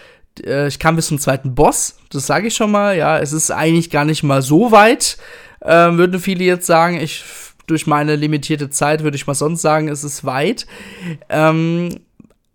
[0.44, 2.98] äh, ich kam bis zum zweiten Boss, das sage ich schon mal.
[2.98, 5.18] Ja, es ist eigentlich gar nicht mal so weit,
[5.62, 7.00] ähm, würden viele jetzt sagen.
[7.00, 7.24] Ich
[7.70, 10.66] durch meine limitierte Zeit würde ich mal sonst sagen, es ist weit.
[11.30, 12.00] Ähm,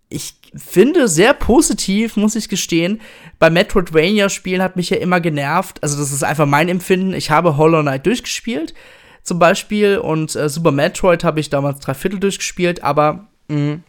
[0.08, 3.00] ich finde sehr positiv, muss ich gestehen.
[3.38, 5.82] Bei Metroidvania-Spielen hat mich ja immer genervt.
[5.82, 7.14] Also, das ist einfach mein Empfinden.
[7.14, 8.74] Ich habe Hollow Knight durchgespielt,
[9.22, 13.82] zum Beispiel, und äh, Super Metroid habe ich damals drei Viertel durchgespielt, aber mh, mm,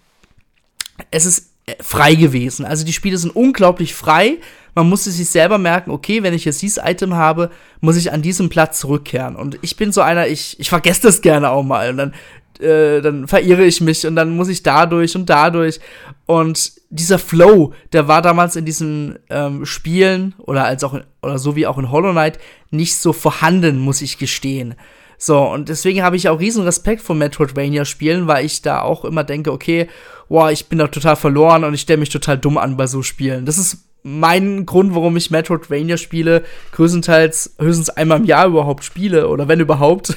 [1.12, 2.66] es ist frei gewesen.
[2.66, 4.38] Also die Spiele sind unglaublich frei.
[4.76, 8.22] Man musste sich selber merken, okay, wenn ich jetzt dieses Item habe, muss ich an
[8.22, 9.36] diesem Platz zurückkehren.
[9.36, 11.90] Und ich bin so einer, ich, ich vergesse das gerne auch mal.
[11.90, 12.14] Und dann,
[12.60, 15.80] äh, dann verirre ich mich und dann muss ich dadurch und dadurch.
[16.26, 21.40] Und dieser Flow, der war damals in diesen ähm, Spielen oder als auch in, oder
[21.40, 22.38] so wie auch in Hollow Knight
[22.70, 24.76] nicht so vorhanden, muss ich gestehen.
[25.18, 29.24] So, und deswegen habe ich auch riesen Respekt vor Metroidvania-Spielen, weil ich da auch immer
[29.24, 29.88] denke, okay,
[30.28, 33.02] wow, ich bin da total verloren und ich stelle mich total dumm an bei so
[33.02, 33.46] Spielen.
[33.46, 39.28] Das ist mein Grund, warum ich Metroidvania spiele, größtenteils höchstens einmal im Jahr überhaupt spiele
[39.30, 40.15] oder wenn überhaupt.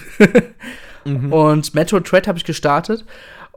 [1.07, 1.33] mhm.
[1.33, 3.07] Und Metroid Dread habe ich gestartet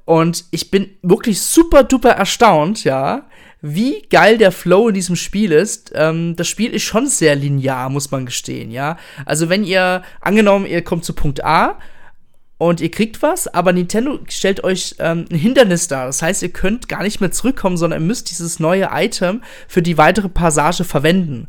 [0.05, 3.27] und ich bin wirklich super duper erstaunt, ja,
[3.61, 5.91] wie geil der Flow in diesem Spiel ist.
[5.95, 8.97] Ähm, das Spiel ist schon sehr linear, muss man gestehen, ja.
[9.25, 11.77] Also wenn ihr, angenommen, ihr kommt zu Punkt A
[12.61, 16.05] und ihr kriegt was, aber Nintendo stellt euch ähm, ein Hindernis dar.
[16.05, 19.81] Das heißt, ihr könnt gar nicht mehr zurückkommen, sondern ihr müsst dieses neue Item für
[19.81, 21.47] die weitere Passage verwenden.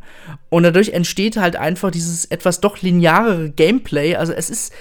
[0.49, 4.15] Und dadurch entsteht halt einfach dieses etwas doch linearere Gameplay.
[4.15, 4.73] Also es ist,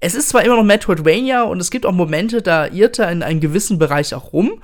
[0.00, 3.22] es ist zwar immer noch Metroidvania und es gibt auch Momente, da irrt er in
[3.22, 4.62] einem gewissen Bereich auch rum,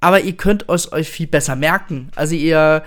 [0.00, 2.08] aber ihr könnt es euch viel besser merken.
[2.16, 2.82] Also ihr,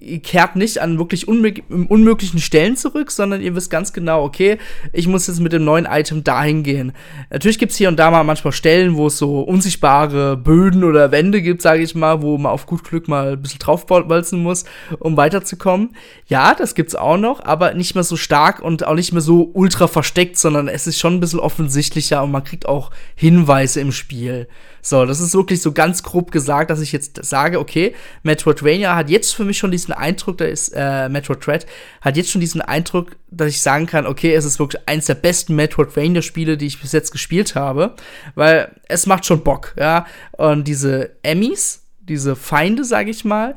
[0.00, 4.58] ihr kehrt nicht an wirklich unmöglichen Stellen zurück, sondern ihr wisst ganz genau, okay,
[4.92, 6.92] ich muss jetzt mit dem neuen Item dahin gehen.
[7.30, 11.12] Natürlich gibt es hier und da mal manchmal Stellen, wo es so unsichtbare Böden oder
[11.12, 14.64] Wände gibt, sage ich mal, wo man auf gut Glück mal ein bisschen draufbolzen muss,
[14.98, 15.94] um weiterzukommen.
[16.26, 19.50] Ja, das gibt's auch noch, aber nicht mehr so stark und auch nicht mehr so
[19.52, 23.92] ultra versteckt, sondern es ist schon ein bisschen offensichtlicher und man kriegt auch Hinweise im
[23.92, 24.48] Spiel.
[24.82, 29.10] So, das ist wirklich so ganz grob gesagt, dass ich jetzt sage, okay, Metroidvania hat
[29.10, 31.66] jetzt für mich schon diesen Eindruck, da ist äh, Metroid Dread,
[32.00, 35.14] hat jetzt schon diesen Eindruck, dass ich sagen kann, okay, es ist wirklich eins der
[35.14, 37.94] besten Metroidvania-Spiele, die ich bis jetzt gespielt habe,
[38.34, 40.06] weil es macht schon Bock, ja.
[40.32, 43.56] Und diese Emmys, diese Feinde, sage ich mal,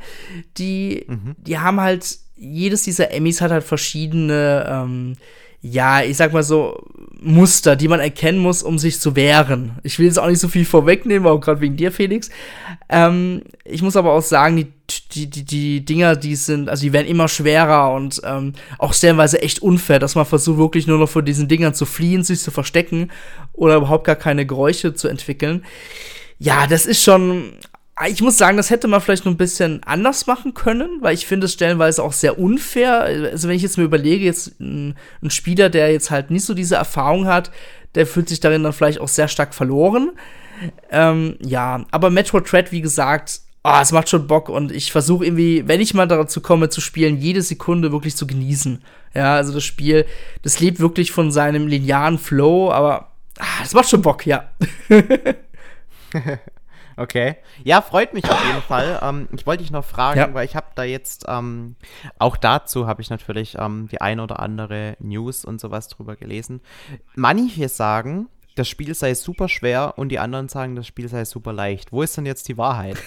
[0.58, 1.36] die, mhm.
[1.38, 5.16] die haben halt, jedes dieser Emmys hat halt verschiedene, ähm,
[5.62, 6.86] ja, ich sag mal so,
[7.24, 9.80] Muster, die man erkennen muss, um sich zu wehren.
[9.84, 12.30] Ich will jetzt auch nicht so viel vorwegnehmen, auch gerade wegen dir, Felix.
[12.90, 14.68] Ähm, ich muss aber auch sagen, die,
[15.14, 19.42] die, die, die Dinger, die sind, also die werden immer schwerer und ähm, auch stellenweise
[19.42, 22.52] echt unfair, dass man versucht, wirklich nur noch vor diesen Dingern zu fliehen, sich zu
[22.52, 23.10] verstecken
[23.54, 25.64] oder überhaupt gar keine Geräusche zu entwickeln.
[26.40, 27.54] Ja, das ist schon
[28.08, 31.26] ich muss sagen, das hätte man vielleicht noch ein bisschen anders machen können, weil ich
[31.26, 33.02] finde es stellenweise auch sehr unfair.
[33.02, 36.54] Also wenn ich jetzt mir überlege, jetzt ein, ein, Spieler, der jetzt halt nicht so
[36.54, 37.52] diese Erfahrung hat,
[37.96, 40.12] der fühlt sich darin dann vielleicht auch sehr stark verloren.
[40.92, 45.26] Ähm, ja, aber Metroid Dread, wie gesagt, oh, es macht schon Bock und ich versuche
[45.26, 48.84] irgendwie, wenn ich mal dazu komme zu spielen, jede Sekunde wirklich zu genießen.
[49.14, 50.06] Ja, also das Spiel,
[50.42, 54.50] das lebt wirklich von seinem linearen Flow, aber ah, es macht schon Bock, ja.
[56.98, 57.38] Okay.
[57.64, 59.00] Ja, freut mich auf jeden Fall.
[59.02, 60.34] Ähm, ich wollte dich noch fragen, ja.
[60.34, 61.76] weil ich habe da jetzt, ähm,
[62.20, 66.62] auch dazu habe ich natürlich ähm, die ein oder andere News und sowas drüber gelesen.
[67.16, 71.54] Manche sagen, das Spiel sei super schwer und die anderen sagen, das Spiel sei super
[71.54, 71.92] leicht.
[71.92, 72.98] Wo ist denn jetzt die Wahrheit?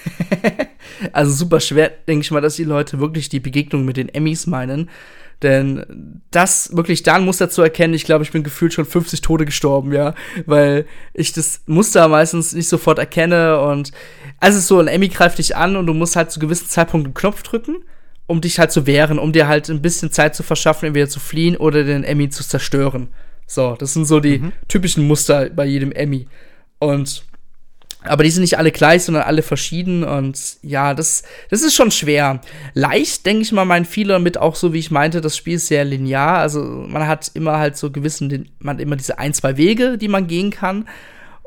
[1.12, 4.46] also super schwer, denke ich mal, dass die Leute wirklich die Begegnung mit den Emmys
[4.46, 4.90] meinen.
[5.42, 9.20] Denn das wirklich da ein Muster zu erkennen, ich glaube, ich bin gefühlt schon 50
[9.20, 10.14] Tode gestorben, ja.
[10.46, 13.92] Weil ich das Muster meistens nicht sofort erkenne und
[14.40, 16.68] also es ist so, ein Emmy greift dich an und du musst halt zu gewissen
[16.68, 17.76] Zeitpunkten einen Knopf drücken,
[18.26, 21.20] um dich halt zu wehren, um dir halt ein bisschen Zeit zu verschaffen, entweder zu
[21.20, 23.08] fliehen oder den Emmy zu zerstören.
[23.46, 24.52] So, das sind so die mhm.
[24.68, 26.26] typischen Muster bei jedem Emmy.
[26.78, 27.24] Und
[28.08, 30.04] aber die sind nicht alle gleich, sondern alle verschieden.
[30.04, 32.40] Und ja, das, das ist schon schwer.
[32.74, 35.68] Leicht, denke ich mal, meinen viele mit auch so, wie ich meinte, das Spiel ist
[35.68, 36.38] sehr linear.
[36.38, 40.08] Also man hat immer halt so gewissen, man hat immer diese ein, zwei Wege, die
[40.08, 40.86] man gehen kann.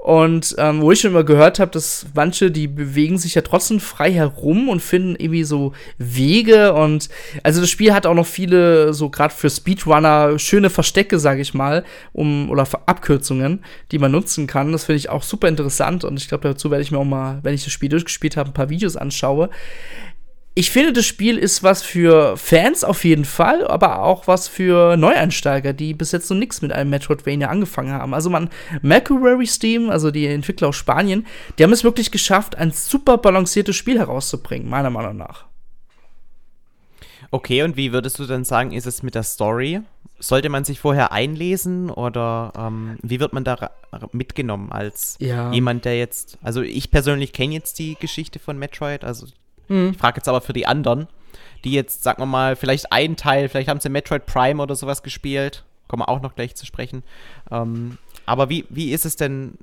[0.01, 3.81] Und ähm, wo ich schon immer gehört habe, dass manche, die bewegen sich ja trotzdem
[3.81, 6.73] frei herum und finden irgendwie so Wege.
[6.73, 7.09] Und
[7.43, 11.53] also das Spiel hat auch noch viele, so gerade für Speedrunner, schöne Verstecke, sage ich
[11.53, 11.83] mal,
[12.13, 14.71] um oder Abkürzungen, die man nutzen kann.
[14.71, 16.05] Das finde ich auch super interessant.
[16.05, 18.51] Und ich glaube, dazu werde ich mir auch mal, wenn ich das Spiel durchgespielt habe,
[18.51, 19.49] ein paar Videos anschaue
[20.59, 24.97] ich finde, das Spiel ist was für Fans auf jeden Fall, aber auch was für
[24.97, 28.13] Neueinsteiger, die bis jetzt noch nichts mit einem Metroidvania angefangen haben.
[28.13, 28.49] Also man,
[28.81, 31.25] Mercury Steam, also die Entwickler aus Spanien,
[31.57, 35.45] die haben es wirklich geschafft, ein super balanciertes Spiel herauszubringen, meiner Meinung nach.
[37.31, 39.79] Okay, und wie würdest du denn sagen, ist es mit der Story?
[40.19, 43.71] Sollte man sich vorher einlesen oder ähm, wie wird man da
[44.11, 45.53] mitgenommen als ja.
[45.53, 49.25] jemand, der jetzt, also ich persönlich kenne jetzt die Geschichte von Metroid, also
[49.69, 49.91] Mhm.
[49.91, 51.07] Ich frage jetzt aber für die anderen,
[51.63, 55.03] die jetzt, sagen wir mal, vielleicht einen Teil, vielleicht haben sie Metroid Prime oder sowas
[55.03, 55.63] gespielt.
[55.87, 57.03] Kommen wir auch noch gleich zu sprechen.
[57.51, 59.57] Ähm, aber wie, wie ist es denn?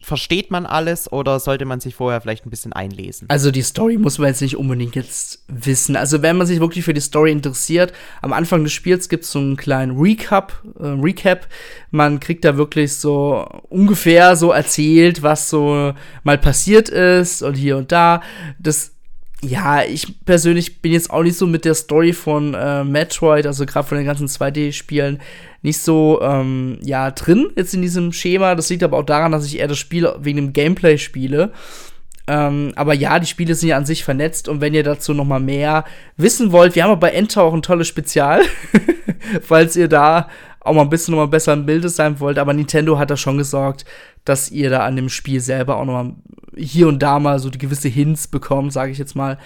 [0.00, 3.28] Versteht man alles oder sollte man sich vorher vielleicht ein bisschen einlesen?
[3.28, 5.96] Also die Story muss man jetzt nicht unbedingt jetzt wissen.
[5.96, 7.92] Also wenn man sich wirklich für die Story interessiert,
[8.22, 11.48] am Anfang des Spiels gibt es so einen kleinen Recap, äh, Recap.
[11.90, 15.92] Man kriegt da wirklich so ungefähr so erzählt, was so
[16.22, 18.22] mal passiert ist und hier und da.
[18.60, 18.95] Das
[19.42, 23.66] ja, ich persönlich bin jetzt auch nicht so mit der Story von äh, Metroid, also
[23.66, 25.20] gerade von den ganzen 2D-Spielen,
[25.62, 28.54] nicht so ähm, ja drin jetzt in diesem Schema.
[28.54, 31.52] Das liegt aber auch daran, dass ich eher das Spiel wegen dem Gameplay spiele.
[32.28, 35.24] Ähm, aber ja, die Spiele sind ja an sich vernetzt und wenn ihr dazu noch
[35.24, 35.84] mal mehr
[36.16, 38.42] wissen wollt, wir haben aber bei Enter auch ein tolles Spezial,
[39.42, 40.28] falls ihr da
[40.60, 42.38] auch mal ein bisschen noch mal besser im Bilde sein wollt.
[42.38, 43.84] Aber Nintendo hat da schon gesorgt,
[44.24, 46.14] dass ihr da an dem Spiel selber auch noch mal
[46.56, 49.38] hier und da mal so die gewisse Hints bekommt, sage ich jetzt mal,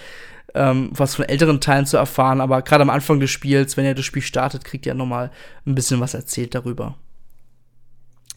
[0.53, 2.41] ähm, was von älteren Teilen zu erfahren.
[2.41, 5.31] Aber gerade am Anfang des Spiels, wenn ihr das Spiel startet, kriegt ihr noch mal
[5.65, 6.95] ein bisschen was erzählt darüber.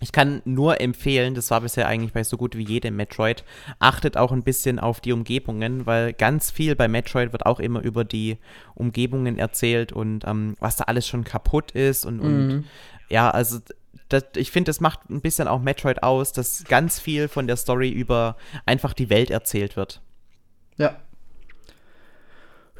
[0.00, 3.42] Ich kann nur empfehlen, das war bisher eigentlich bei so gut wie jedem Metroid,
[3.78, 7.80] achtet auch ein bisschen auf die Umgebungen, weil ganz viel bei Metroid wird auch immer
[7.80, 8.36] über die
[8.74, 12.64] Umgebungen erzählt und ähm, was da alles schon kaputt ist und, und mhm.
[13.08, 13.60] ja, also
[14.08, 17.56] das, ich finde, das macht ein bisschen auch Metroid aus, dass ganz viel von der
[17.56, 18.36] Story über
[18.66, 20.00] einfach die Welt erzählt wird.
[20.76, 20.96] Ja,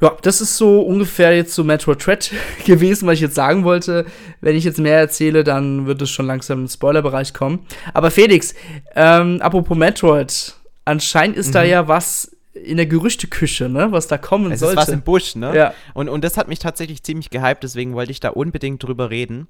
[0.01, 2.31] ja, das ist so ungefähr jetzt so Metroid Dread
[2.65, 4.05] gewesen, was ich jetzt sagen wollte.
[4.41, 7.65] Wenn ich jetzt mehr erzähle, dann wird es schon langsam im Spoilerbereich kommen.
[7.93, 8.53] Aber Felix,
[8.95, 11.53] ähm, apropos Metroid, anscheinend ist mhm.
[11.53, 14.79] da ja was in der Gerüchteküche, ne, was da kommen es sollte.
[14.79, 15.55] Es ist was im Busch, ne?
[15.55, 15.73] Ja.
[15.93, 19.47] Und, und das hat mich tatsächlich ziemlich gehypt, deswegen wollte ich da unbedingt drüber reden.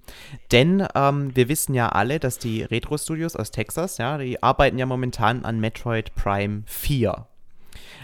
[0.51, 4.85] Denn ähm, wir wissen ja alle, dass die Retro-Studios aus Texas, ja, die arbeiten ja
[4.85, 7.27] momentan an Metroid Prime 4.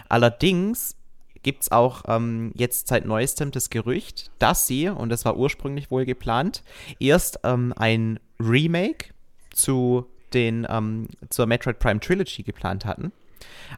[0.08, 0.96] Allerdings
[1.42, 5.90] gibt es auch ähm, jetzt seit neuestem das Gerücht, dass sie, und das war ursprünglich
[5.90, 6.62] wohl geplant,
[7.00, 9.06] erst ähm, ein Remake
[9.50, 13.12] zu den, ähm, zur Metroid Prime Trilogy geplant hatten.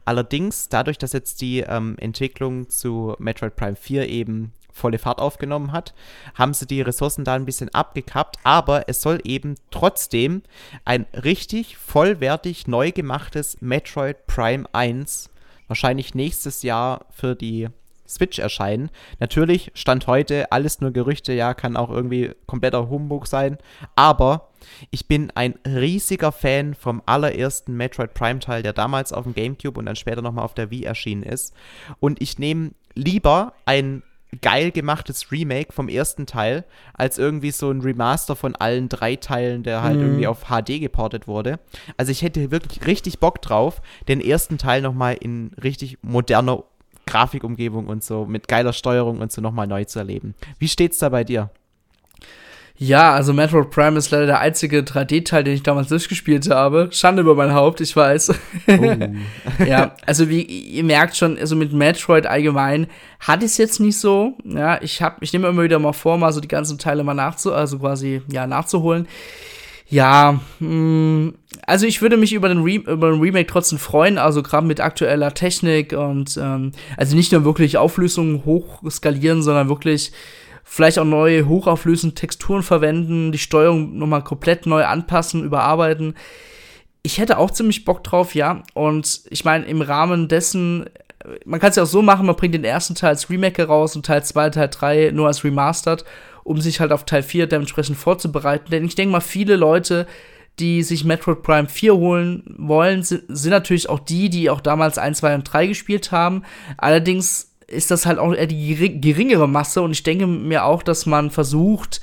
[0.04, 5.72] Allerdings, dadurch, dass jetzt die ähm, Entwicklung zu Metroid Prime 4 eben volle Fahrt aufgenommen
[5.72, 5.94] hat,
[6.34, 10.42] haben sie die Ressourcen da ein bisschen abgekappt, aber es soll eben trotzdem
[10.84, 15.30] ein richtig vollwertig neu gemachtes Metroid Prime 1
[15.68, 17.68] wahrscheinlich nächstes Jahr für die
[18.06, 18.90] Switch erscheinen.
[19.18, 23.58] Natürlich, Stand heute, alles nur Gerüchte, ja, kann auch irgendwie kompletter Humbug sein.
[23.96, 24.50] Aber
[24.90, 29.78] ich bin ein riesiger Fan vom allerersten Metroid Prime Teil, der damals auf dem GameCube
[29.78, 31.54] und dann später nochmal auf der Wii erschienen ist.
[32.00, 34.02] Und ich nehme lieber ein
[34.40, 39.62] geil gemachtes Remake vom ersten Teil, als irgendwie so ein Remaster von allen drei Teilen,
[39.62, 40.02] der halt mhm.
[40.02, 41.60] irgendwie auf HD geportet wurde.
[41.96, 46.64] Also ich hätte wirklich richtig Bock drauf, den ersten Teil nochmal in richtig moderner
[47.06, 50.34] Grafikumgebung und so mit geiler Steuerung und so nochmal neu zu erleben.
[50.58, 51.50] Wie steht's da bei dir?
[52.76, 56.88] Ja, also Metroid Prime ist leider der einzige 3D-Teil, den ich damals durchgespielt habe.
[56.90, 58.34] Schande über mein Haupt, ich weiß.
[58.66, 58.96] Oh.
[59.64, 62.88] ja, also wie ihr merkt schon, also mit Metroid allgemein
[63.20, 64.36] hatte ich es jetzt nicht so.
[64.44, 67.14] Ja, ich habe, ich nehme immer wieder mal vor, mal so die ganzen Teile mal
[67.14, 69.06] nachzu, also quasi ja nachzuholen.
[69.88, 71.34] Ja, mh, hm,
[71.66, 75.34] also ich würde mich über den, über den Remake trotzdem freuen, also gerade mit aktueller
[75.34, 80.12] Technik und ähm, also nicht nur wirklich Auflösungen hochskalieren, sondern wirklich
[80.64, 86.14] vielleicht auch neue hochauflösende Texturen verwenden, die Steuerung nochmal komplett neu anpassen, überarbeiten.
[87.02, 88.62] Ich hätte auch ziemlich Bock drauf, ja.
[88.72, 90.86] Und ich meine, im Rahmen dessen,
[91.44, 93.94] man kann es ja auch so machen, man bringt den ersten Teil als Remake raus
[93.94, 96.04] und Teil 2, Teil 3 nur als Remastered,
[96.44, 98.70] um sich halt auf Teil 4 dementsprechend vorzubereiten.
[98.70, 100.06] Denn ich denke mal, viele Leute,
[100.58, 104.98] die sich Metroid Prime 4 holen wollen, sind, sind natürlich auch die, die auch damals
[104.98, 106.42] 1, 2 und 3 gespielt haben.
[106.76, 111.06] Allerdings ist das halt auch eher die geringere Masse und ich denke mir auch, dass
[111.06, 112.00] man versucht,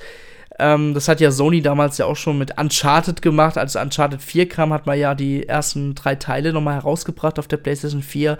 [0.58, 4.48] ähm, das hat ja Sony damals ja auch schon mit Uncharted gemacht, als Uncharted 4
[4.48, 8.38] kam, hat man ja die ersten drei Teile nochmal herausgebracht auf der PlayStation 4,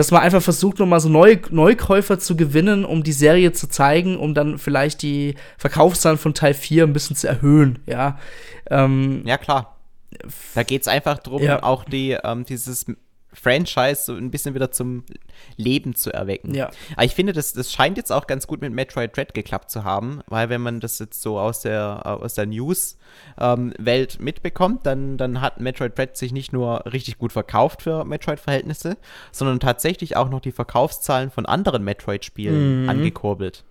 [0.00, 4.16] dass man einfach versucht, nochmal so neue Neukäufer zu gewinnen, um die Serie zu zeigen,
[4.16, 8.18] um dann vielleicht die Verkaufszahlen von Teil 4 ein bisschen zu erhöhen, ja.
[8.70, 9.76] Ähm, ja, klar.
[10.54, 11.62] Da geht es einfach darum, ja.
[11.62, 12.86] auch die, ähm, dieses
[13.32, 15.04] Franchise so ein bisschen wieder zum
[15.56, 16.54] Leben zu erwecken.
[16.54, 16.70] Ja.
[16.94, 19.84] Aber ich finde, das, das scheint jetzt auch ganz gut mit Metroid Dread geklappt zu
[19.84, 25.16] haben, weil wenn man das jetzt so aus der, aus der News-Welt ähm, mitbekommt, dann,
[25.16, 28.96] dann hat Metroid Dread sich nicht nur richtig gut verkauft für Metroid-Verhältnisse,
[29.32, 32.88] sondern tatsächlich auch noch die Verkaufszahlen von anderen Metroid-Spielen mhm.
[32.88, 33.64] angekurbelt.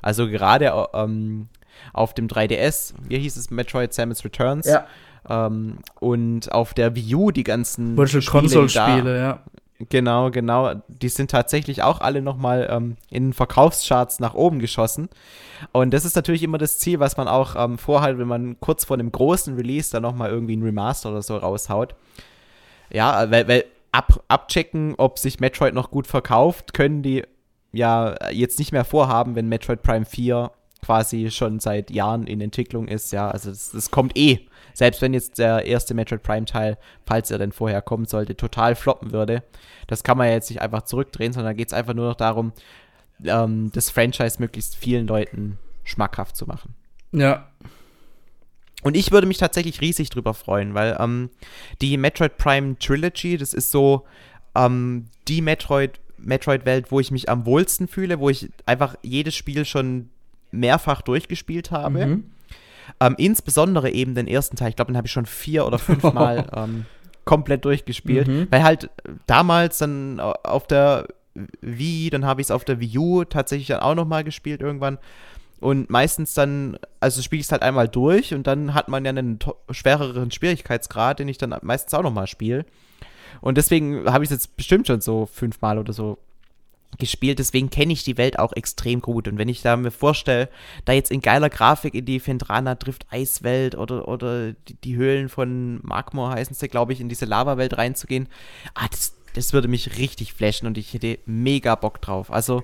[0.00, 1.48] Also gerade ähm,
[1.92, 4.86] auf dem 3DS, wie hieß es, Metroid Samus Returns, ja.
[5.28, 9.42] Ähm, und auf der Wii U die ganzen Virtual Console Spiele, ja.
[9.88, 10.74] Genau, genau.
[10.88, 15.08] Die sind tatsächlich auch alle nochmal ähm, in Verkaufscharts nach oben geschossen.
[15.72, 18.84] Und das ist natürlich immer das Ziel, was man auch ähm, vorhat, wenn man kurz
[18.84, 21.94] vor einem großen Release dann nochmal irgendwie ein Remaster oder so raushaut.
[22.92, 27.24] Ja, weil, weil ab, abchecken, ob sich Metroid noch gut verkauft, können die
[27.72, 30.50] ja jetzt nicht mehr vorhaben, wenn Metroid Prime 4
[30.84, 33.12] quasi schon seit Jahren in Entwicklung ist.
[33.12, 37.30] Ja, also das, das kommt eh selbst wenn jetzt der erste Metroid Prime Teil, falls
[37.30, 39.42] er denn vorher kommen sollte, total floppen würde,
[39.86, 42.16] das kann man ja jetzt nicht einfach zurückdrehen, sondern da geht es einfach nur noch
[42.16, 42.52] darum,
[43.24, 46.74] ähm, das Franchise möglichst vielen Leuten schmackhaft zu machen.
[47.12, 47.48] Ja.
[48.82, 51.30] Und ich würde mich tatsächlich riesig drüber freuen, weil ähm,
[51.80, 54.04] die Metroid Prime Trilogy, das ist so
[54.56, 59.64] ähm, die Metroid, Metroid-Welt, wo ich mich am wohlsten fühle, wo ich einfach jedes Spiel
[59.64, 60.10] schon
[60.52, 62.06] mehrfach durchgespielt habe.
[62.06, 62.24] Mhm.
[63.00, 66.02] Ähm, insbesondere eben den ersten Teil, ich glaube, den habe ich schon vier oder fünf
[66.12, 66.84] Mal ähm,
[67.24, 68.46] komplett durchgespielt, mhm.
[68.50, 68.90] weil halt
[69.26, 71.08] damals dann auf der
[71.60, 74.98] Wii, dann habe ich es auf der Wii U tatsächlich dann auch nochmal gespielt irgendwann.
[75.60, 79.10] Und meistens dann, also spiele ich es halt einmal durch und dann hat man ja
[79.10, 79.38] einen
[79.70, 82.66] schwereren Schwierigkeitsgrad, den ich dann meistens auch nochmal spiele.
[83.40, 86.18] Und deswegen habe ich es jetzt bestimmt schon so fünfmal oder so
[86.98, 89.28] gespielt, deswegen kenne ich die Welt auch extrem gut.
[89.28, 90.48] Und wenn ich da mir vorstelle,
[90.84, 95.28] da jetzt in geiler Grafik in die Fendrana trifft Eiswelt oder, oder die, die Höhlen
[95.28, 98.28] von Magmor heißen sie, glaube ich, in diese Lava-Welt reinzugehen,
[98.74, 102.30] ah, das, das würde mich richtig flashen und ich hätte mega Bock drauf.
[102.30, 102.62] Also,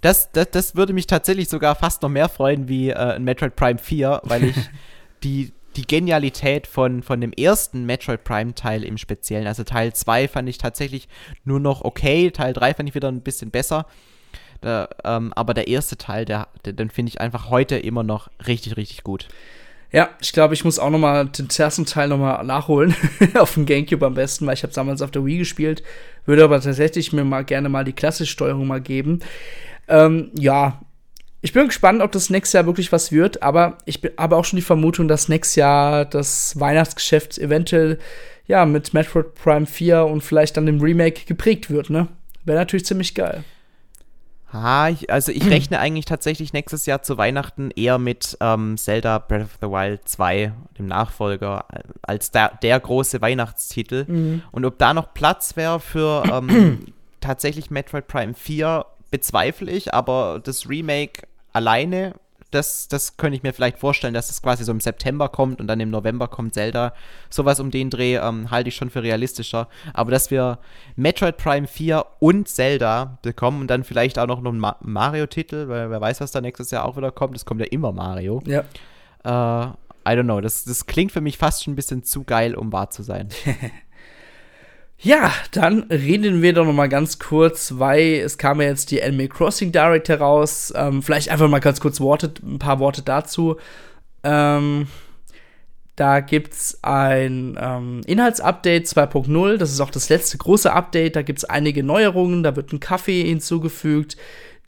[0.00, 3.56] das, das, das würde mich tatsächlich sogar fast noch mehr freuen wie äh, ein Metroid
[3.56, 4.56] Prime 4, weil ich
[5.22, 10.28] die, die Genialität von, von dem ersten Metroid Prime Teil im Speziellen, also Teil 2
[10.28, 11.08] fand ich tatsächlich
[11.44, 13.86] nur noch okay, Teil 3 fand ich wieder ein bisschen besser.
[14.60, 18.30] Da, ähm, aber der erste Teil, der, der den finde ich einfach heute immer noch
[18.46, 19.28] richtig, richtig gut.
[19.90, 22.94] Ja, ich glaube, ich muss auch noch mal den ersten Teil noch mal nachholen.
[23.34, 25.82] auf dem Gamecube am besten, weil ich habe damals auf der Wii gespielt.
[26.24, 29.20] Würde aber tatsächlich mir mal gerne mal die klassische mal geben.
[29.88, 30.80] Ähm, ja,
[31.42, 34.58] ich bin gespannt, ob das nächstes Jahr wirklich was wird, aber ich habe auch schon
[34.58, 37.98] die Vermutung, dass nächstes Jahr das Weihnachtsgeschäft eventuell
[38.46, 42.06] ja mit Metroid Prime 4 und vielleicht dann dem Remake geprägt wird, ne?
[42.44, 43.44] Wäre natürlich ziemlich geil.
[44.52, 49.42] Ah, also ich rechne eigentlich tatsächlich nächstes Jahr zu Weihnachten eher mit ähm, Zelda Breath
[49.42, 51.64] of the Wild 2, dem Nachfolger,
[52.02, 54.04] als der, der große Weihnachtstitel.
[54.06, 54.42] Mhm.
[54.52, 56.86] Und ob da noch Platz wäre für ähm,
[57.20, 62.14] tatsächlich Metroid Prime 4, bezweifle ich, aber das Remake alleine,
[62.52, 65.66] das, das könnte ich mir vielleicht vorstellen, dass das quasi so im September kommt und
[65.66, 66.92] dann im November kommt Zelda.
[67.30, 69.68] Sowas um den Dreh ähm, halte ich schon für realistischer.
[69.94, 70.58] Aber dass wir
[70.94, 75.90] Metroid Prime 4 und Zelda bekommen und dann vielleicht auch noch einen Ma Mario-Titel, weil
[75.90, 77.36] wer weiß, was da nächstes Jahr auch wieder kommt.
[77.36, 78.42] Es kommt ja immer Mario.
[78.46, 78.64] Ja.
[79.24, 79.72] Äh,
[80.04, 80.40] I don't know.
[80.40, 83.28] Das, das klingt für mich fast schon ein bisschen zu geil, um wahr zu sein.
[85.04, 89.02] Ja, dann reden wir doch noch mal ganz kurz, weil es kam ja jetzt die
[89.02, 90.72] Animal Crossing Direct heraus.
[90.76, 93.56] Ähm, vielleicht einfach mal ganz kurz Worte, ein paar Worte dazu.
[94.22, 94.86] Ähm,
[95.96, 99.56] da es ein ähm, Inhaltsupdate 2.0.
[99.56, 101.16] Das ist auch das letzte große Update.
[101.16, 102.44] Da gibt es einige Neuerungen.
[102.44, 104.16] Da wird ein Kaffee hinzugefügt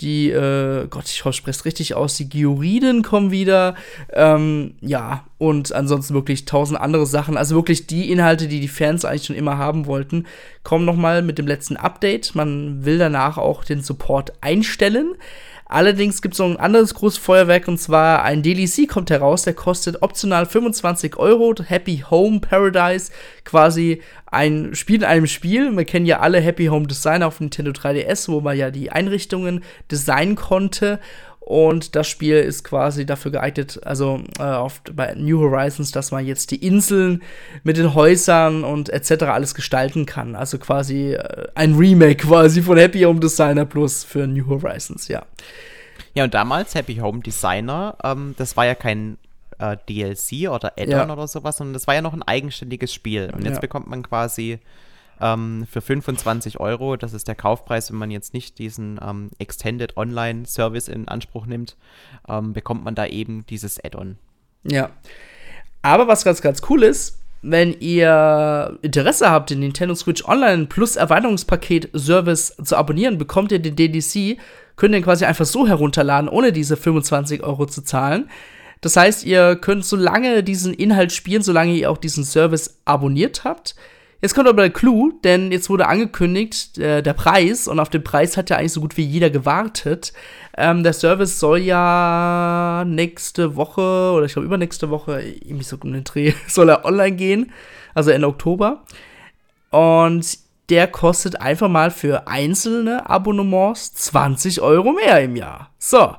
[0.00, 3.76] die, äh, Gott, ich spreche es richtig aus, die Georiden kommen wieder.
[4.12, 7.36] Ähm, ja, und ansonsten wirklich tausend andere Sachen.
[7.36, 10.26] Also wirklich die Inhalte, die die Fans eigentlich schon immer haben wollten,
[10.62, 12.34] kommen noch mal mit dem letzten Update.
[12.34, 15.14] Man will danach auch den Support einstellen.
[15.66, 19.54] Allerdings gibt es noch ein anderes großes Feuerwerk und zwar ein DLC kommt heraus, der
[19.54, 21.54] kostet optional 25 Euro.
[21.64, 23.10] Happy Home Paradise,
[23.44, 25.74] quasi ein Spiel in einem Spiel.
[25.74, 29.64] Wir kennen ja alle Happy Home Design auf Nintendo 3DS, wo man ja die Einrichtungen
[29.90, 31.00] designen konnte.
[31.44, 36.24] Und das Spiel ist quasi dafür geeignet, also äh, oft bei New Horizons, dass man
[36.24, 37.22] jetzt die Inseln
[37.64, 39.24] mit den Häusern und etc.
[39.24, 40.36] alles gestalten kann.
[40.36, 45.26] Also quasi äh, ein Remake quasi von Happy Home Designer Plus für New Horizons, ja.
[46.14, 49.18] Ja, und damals Happy Home Designer, ähm, das war ja kein
[49.58, 51.12] äh, DLC oder Add-on ja.
[51.12, 53.30] oder sowas, sondern das war ja noch ein eigenständiges Spiel.
[53.36, 53.60] Und jetzt ja.
[53.60, 54.60] bekommt man quasi
[55.20, 56.96] ähm, für 25 Euro.
[56.96, 61.46] Das ist der Kaufpreis, wenn man jetzt nicht diesen ähm, Extended Online Service in Anspruch
[61.46, 61.76] nimmt,
[62.28, 64.16] ähm, bekommt man da eben dieses Add-on.
[64.64, 64.90] Ja.
[65.82, 70.96] Aber was ganz, ganz cool ist, wenn ihr Interesse habt, den Nintendo Switch Online Plus
[70.96, 74.38] Erweiterungspaket Service zu abonnieren, bekommt ihr den DDC,
[74.76, 78.30] könnt ihr ihn quasi einfach so herunterladen, ohne diese 25 Euro zu zahlen.
[78.80, 83.44] Das heißt, ihr könnt so lange diesen Inhalt spielen, solange ihr auch diesen Service abonniert
[83.44, 83.74] habt.
[84.24, 88.02] Jetzt kommt aber der Clou, denn jetzt wurde angekündigt, äh, der Preis, und auf den
[88.02, 90.14] Preis hat ja eigentlich so gut wie jeder gewartet.
[90.56, 93.82] Ähm, der Service soll ja nächste Woche,
[94.16, 97.52] oder ich glaube übernächste Woche, irgendwie so um den Dreh, soll er online gehen,
[97.92, 98.84] also Ende Oktober.
[99.68, 100.38] Und
[100.70, 105.68] der kostet einfach mal für einzelne Abonnements 20 Euro mehr im Jahr.
[105.78, 106.14] So,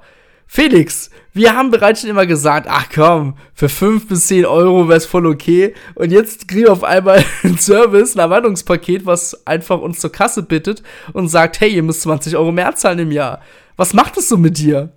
[0.48, 4.98] Felix, wir haben bereits schon immer gesagt, ach komm, für 5 bis 10 Euro wäre
[4.98, 5.74] es voll okay.
[5.96, 10.44] Und jetzt kriegen wir auf einmal ein Service, ein Erweiterungspaket, was einfach uns zur Kasse
[10.44, 10.82] bittet
[11.14, 13.42] und sagt, hey, ihr müsst 20 Euro mehr zahlen im Jahr.
[13.76, 14.92] Was macht es so mit dir?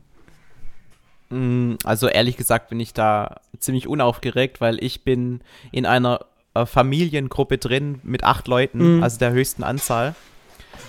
[1.30, 5.40] Mm, also ehrlich gesagt bin ich da ziemlich unaufgeregt, weil ich bin
[5.72, 6.20] in einer
[6.54, 9.02] äh, Familiengruppe drin mit acht Leuten, mhm.
[9.02, 10.14] also der höchsten Anzahl.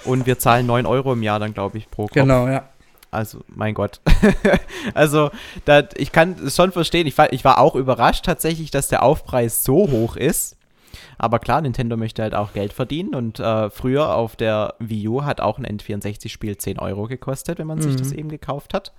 [0.05, 2.13] Und wir zahlen 9 Euro im Jahr dann, glaube ich, pro Kopf.
[2.13, 2.69] Genau, ja.
[3.11, 4.01] Also, mein Gott.
[4.93, 5.31] also,
[5.65, 7.07] dat, ich kann es schon verstehen.
[7.07, 10.57] Ich war, ich war auch überrascht tatsächlich, dass der Aufpreis so hoch ist.
[11.17, 15.23] Aber klar, Nintendo möchte halt auch Geld verdienen und äh, früher auf der Wii U
[15.23, 17.83] hat auch ein N64-Spiel 10 Euro gekostet, wenn man mhm.
[17.83, 18.93] sich das eben gekauft hat.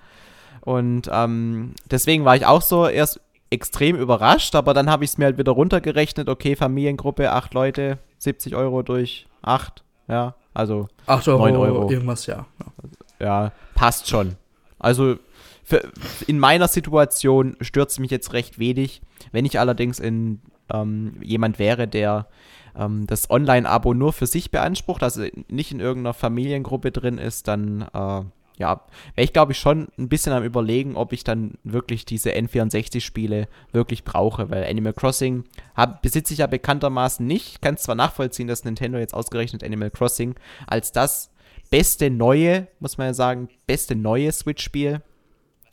[0.61, 5.19] Und ähm, deswegen war ich auch so erst extrem überrascht, aber dann habe ich es
[5.19, 6.29] mir halt wieder runtergerechnet.
[6.29, 11.91] Okay, Familiengruppe, 8 Leute, 70 Euro durch 8, ja, also 8 Euro, 9 Euro.
[11.91, 12.47] Irgendwas, ja.
[12.59, 12.67] Ja,
[13.75, 14.37] passt schon.
[14.79, 15.17] Also
[15.63, 15.89] für,
[16.27, 19.03] in meiner Situation es mich jetzt recht wenig.
[19.31, 20.41] Wenn ich allerdings in
[20.73, 22.27] ähm, jemand wäre, der
[22.77, 27.83] ähm, das Online-Abo nur für sich beansprucht, also nicht in irgendeiner Familiengruppe drin ist, dann
[27.93, 28.23] äh,
[28.59, 32.33] ja, wäre ich glaube ich schon ein bisschen am überlegen, ob ich dann wirklich diese
[32.33, 35.45] N64-Spiele wirklich brauche, weil Animal Crossing
[35.75, 37.55] hab, besitze ich ja bekanntermaßen nicht.
[37.55, 40.35] Ich kann zwar nachvollziehen, dass Nintendo jetzt ausgerechnet Animal Crossing
[40.67, 41.30] als das
[41.71, 45.03] beste neue, muss man ja sagen, beste neue Switch-Spiel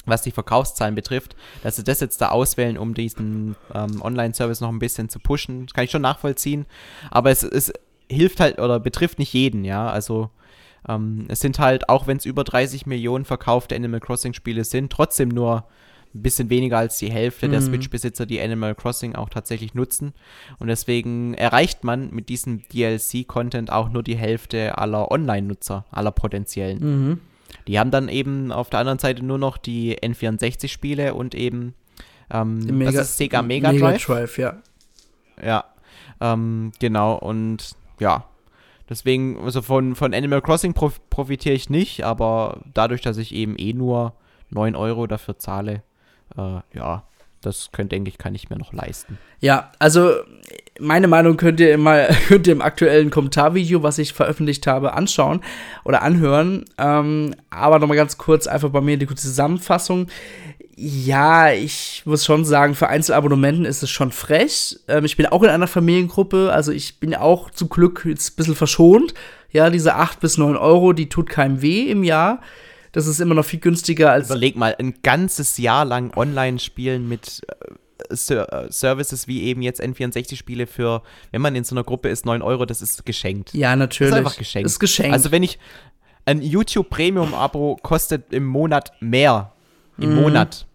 [0.07, 4.69] was die Verkaufszahlen betrifft, dass sie das jetzt da auswählen, um diesen ähm, Online-Service noch
[4.69, 5.65] ein bisschen zu pushen.
[5.65, 6.65] Das kann ich schon nachvollziehen.
[7.11, 7.73] Aber es, es
[8.09, 9.89] hilft halt oder betrifft nicht jeden, ja.
[9.89, 10.29] Also
[10.87, 15.29] ähm, es sind halt, auch wenn es über 30 Millionen verkaufte Animal Crossing-Spiele sind, trotzdem
[15.29, 15.65] nur
[16.17, 17.51] ein bisschen weniger als die Hälfte mhm.
[17.51, 20.13] der Switch-Besitzer, die Animal Crossing auch tatsächlich nutzen.
[20.59, 26.79] Und deswegen erreicht man mit diesem DLC-Content auch nur die Hälfte aller Online-Nutzer, aller potenziellen.
[26.79, 27.19] Mhm.
[27.67, 31.73] Die haben dann eben auf der anderen Seite nur noch die N64-Spiele und eben
[32.29, 34.07] ähm, Mega, das ist Sega Mega Drive.
[34.07, 34.57] Mega Drive, ja.
[35.43, 35.65] Ja,
[36.19, 37.15] ähm, genau.
[37.15, 38.25] Und ja,
[38.89, 43.55] deswegen, also von, von Animal Crossing prof profitiere ich nicht, aber dadurch, dass ich eben
[43.57, 44.13] eh nur
[44.49, 45.83] 9 Euro dafür zahle,
[46.37, 47.03] äh, ja,
[47.41, 49.17] das könnte, denke ich, kann ich mir noch leisten.
[49.39, 50.11] Ja, also
[50.79, 51.77] meine Meinung könnt ihr
[52.27, 55.41] könnt ihr im aktuellen Kommentarvideo, was ich veröffentlicht habe, anschauen
[55.83, 56.65] oder anhören.
[56.77, 60.07] Ähm, aber nochmal ganz kurz einfach bei mir die kurze Zusammenfassung.
[60.75, 64.77] Ja, ich muss schon sagen, für Einzelabonnementen ist es schon frech.
[64.87, 68.35] Ähm, ich bin auch in einer Familiengruppe, also ich bin auch zum Glück jetzt ein
[68.35, 69.13] bisschen verschont.
[69.51, 72.41] Ja, diese 8 bis 9 Euro, die tut keinem weh im Jahr.
[72.97, 74.31] Das ist immer noch viel günstiger als.
[74.31, 77.41] Überleg mal, ein ganzes Jahr lang online spielen mit
[78.09, 82.25] äh, äh Services wie eben jetzt N64-Spiele für, wenn man in so einer Gruppe ist,
[82.25, 83.53] 9 Euro, das ist geschenkt.
[83.53, 84.09] Ja, natürlich.
[84.09, 84.65] Das ist einfach geschenkt.
[84.65, 85.13] Das ist geschenkt.
[85.13, 85.59] Also wenn ich,
[86.25, 89.53] ein YouTube Premium-Abo kostet im Monat mehr.
[89.99, 90.21] Im mhm.
[90.21, 90.66] Monat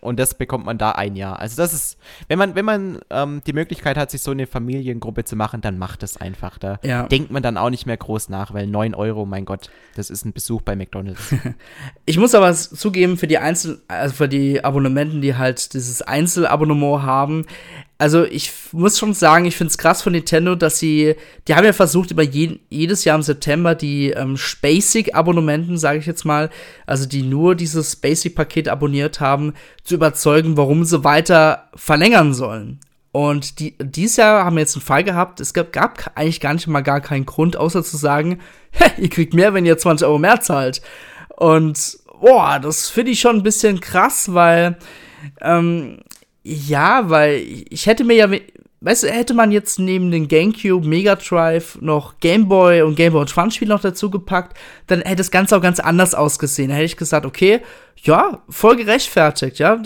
[0.00, 1.38] und das bekommt man da ein Jahr.
[1.38, 1.98] Also das ist,
[2.28, 5.78] wenn man, wenn man ähm, die Möglichkeit hat, sich so eine Familiengruppe zu machen, dann
[5.78, 6.58] macht es einfach.
[6.58, 7.06] Da ja.
[7.06, 10.24] denkt man dann auch nicht mehr groß nach, weil 9 Euro, mein Gott, das ist
[10.24, 11.34] ein Besuch bei McDonalds.
[12.06, 17.02] ich muss aber zugeben, für die Einzel, also für die Abonnementen, die halt dieses Einzelabonnement
[17.02, 17.46] haben,
[18.00, 21.66] also ich muss schon sagen, ich finde es krass von Nintendo, dass sie, die haben
[21.66, 26.48] ja versucht, über je, jedes Jahr im September die ähm, Basic-Abonnementen, sage ich jetzt mal,
[26.86, 29.52] also die nur dieses Basic-Paket abonniert haben,
[29.84, 32.80] zu überzeugen, warum sie weiter verlängern sollen.
[33.12, 36.54] Und die, dieses Jahr haben wir jetzt einen Fall gehabt, es gab, gab eigentlich gar
[36.54, 38.40] nicht mal gar keinen Grund, außer zu sagen,
[38.96, 40.80] ihr kriegt mehr, wenn ihr 20 Euro mehr zahlt.
[41.36, 44.78] Und boah, das finde ich schon ein bisschen krass, weil
[45.42, 45.98] ähm,
[46.42, 48.28] ja, weil ich hätte mir ja,
[48.80, 53.12] weißt du, hätte man jetzt neben den GameCube, Mega Drive noch Game Boy und Game
[53.12, 56.70] Boy Advance Spiel noch dazu gepackt, dann hätte das Ganze auch ganz anders ausgesehen.
[56.70, 57.60] Da hätte ich gesagt, okay,
[57.96, 59.80] ja, voll gerechtfertigt, ja,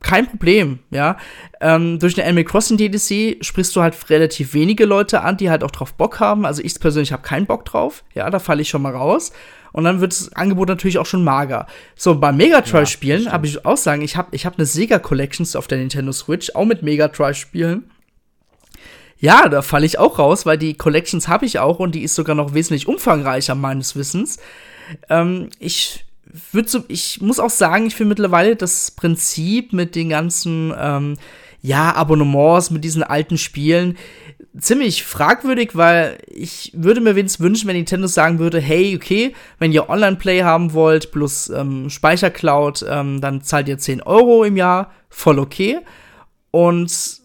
[0.00, 1.16] kein Problem, ja.
[1.60, 5.62] Ähm, durch den Animal Crossing DDC sprichst du halt relativ wenige Leute an, die halt
[5.62, 6.46] auch drauf Bock haben.
[6.46, 9.32] Also ich persönlich habe keinen Bock drauf, ja, da falle ich schon mal raus
[9.74, 11.66] und dann wird das Angebot natürlich auch schon mager.
[11.96, 15.56] So, bei Megatroid-Spielen ja, habe ich auch sagen, ich habe ich hab eine Sega Collections
[15.56, 17.90] auf der Nintendo Switch, auch mit Megatroid-Spielen.
[19.18, 22.14] Ja, da falle ich auch raus, weil die Collections habe ich auch und die ist
[22.14, 24.38] sogar noch wesentlich umfangreicher meines Wissens.
[25.10, 26.04] Ähm, ich
[26.52, 31.16] würde so, ich muss auch sagen, ich finde mittlerweile das Prinzip mit den ganzen ähm,
[31.62, 33.98] ja, Abonnements mit diesen alten Spielen
[34.58, 39.72] ziemlich fragwürdig, weil ich würde mir wenigstens wünschen, wenn Nintendo sagen würde, hey, okay, wenn
[39.72, 44.92] ihr Online-Play haben wollt, plus ähm, Speichercloud, ähm, dann zahlt ihr 10 Euro im Jahr,
[45.08, 45.78] voll okay.
[46.50, 47.22] Und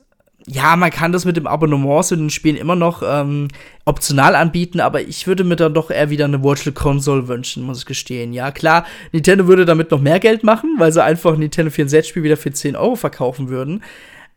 [0.47, 3.49] ja, man kann das mit dem Abonnement zu den Spielen immer noch ähm,
[3.86, 7.80] optional anbieten, aber ich würde mir dann doch eher wieder eine Virtual Console wünschen, muss
[7.80, 8.34] ich gestehen.
[8.34, 12.23] Ja, klar, Nintendo würde damit noch mehr Geld machen, weil sie einfach ein Nintendo 64-Spiel
[12.23, 13.84] wieder für 10 Euro verkaufen würden.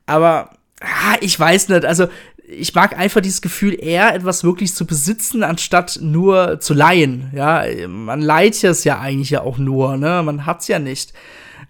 [0.05, 0.51] Aber
[0.83, 2.09] ah, ich weiß nicht, also
[2.53, 7.31] ich mag einfach dieses Gefühl, eher etwas wirklich zu besitzen, anstatt nur zu leihen.
[7.35, 10.23] Ja, man leiht es ja eigentlich ja auch nur, ne?
[10.25, 11.13] Man hat's ja nicht.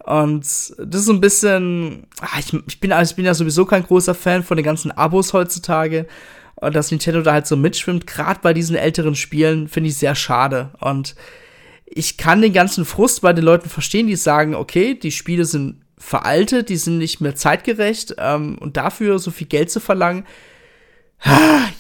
[0.04, 4.14] Und das ist ein bisschen, ach, ich, ich, bin, ich bin ja sowieso kein großer
[4.14, 6.06] Fan von den ganzen Abos heutzutage.
[6.56, 10.14] Und dass Nintendo da halt so mitschwimmt, gerade bei diesen älteren Spielen, finde ich sehr
[10.14, 10.70] schade.
[10.80, 11.14] Und
[11.86, 15.76] ich kann den ganzen Frust bei den Leuten verstehen, die sagen, okay, die Spiele sind
[15.98, 20.24] veraltet, die sind nicht mehr zeitgerecht ähm, und dafür so viel Geld zu verlangen,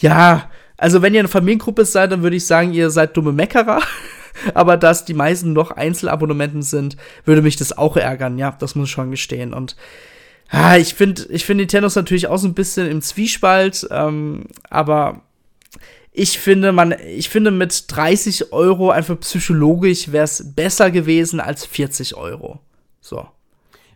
[0.00, 3.80] Ja, also wenn ihr eine Familiengruppe seid, dann würde ich sagen, ihr seid dumme Meckerer.
[4.54, 8.38] Aber dass die meisten noch Einzelabonnementen sind, würde mich das auch ärgern.
[8.38, 9.54] Ja, das muss ich schon gestehen.
[9.54, 9.76] Und
[10.48, 13.86] ah, ich finde, ich finde Nintendo ist natürlich auch so ein bisschen im Zwiespalt.
[13.90, 15.22] Ähm, aber
[16.10, 21.64] ich finde, man, ich finde, mit 30 Euro einfach psychologisch wäre es besser gewesen als
[21.64, 22.58] 40 Euro.
[23.00, 23.28] So.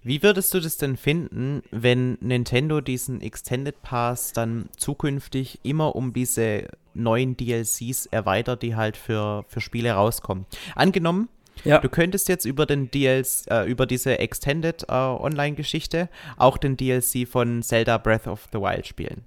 [0.07, 6.13] Wie würdest du das denn finden, wenn Nintendo diesen Extended Pass dann zukünftig immer um
[6.13, 10.47] diese neuen DLCs erweitert, die halt für, für Spiele rauskommen?
[10.77, 11.29] Angenommen,
[11.65, 11.79] ja.
[11.81, 17.27] du könntest jetzt über den DLC, äh, über diese Extended äh, Online-Geschichte auch den DLC
[17.27, 19.25] von Zelda Breath of the Wild spielen.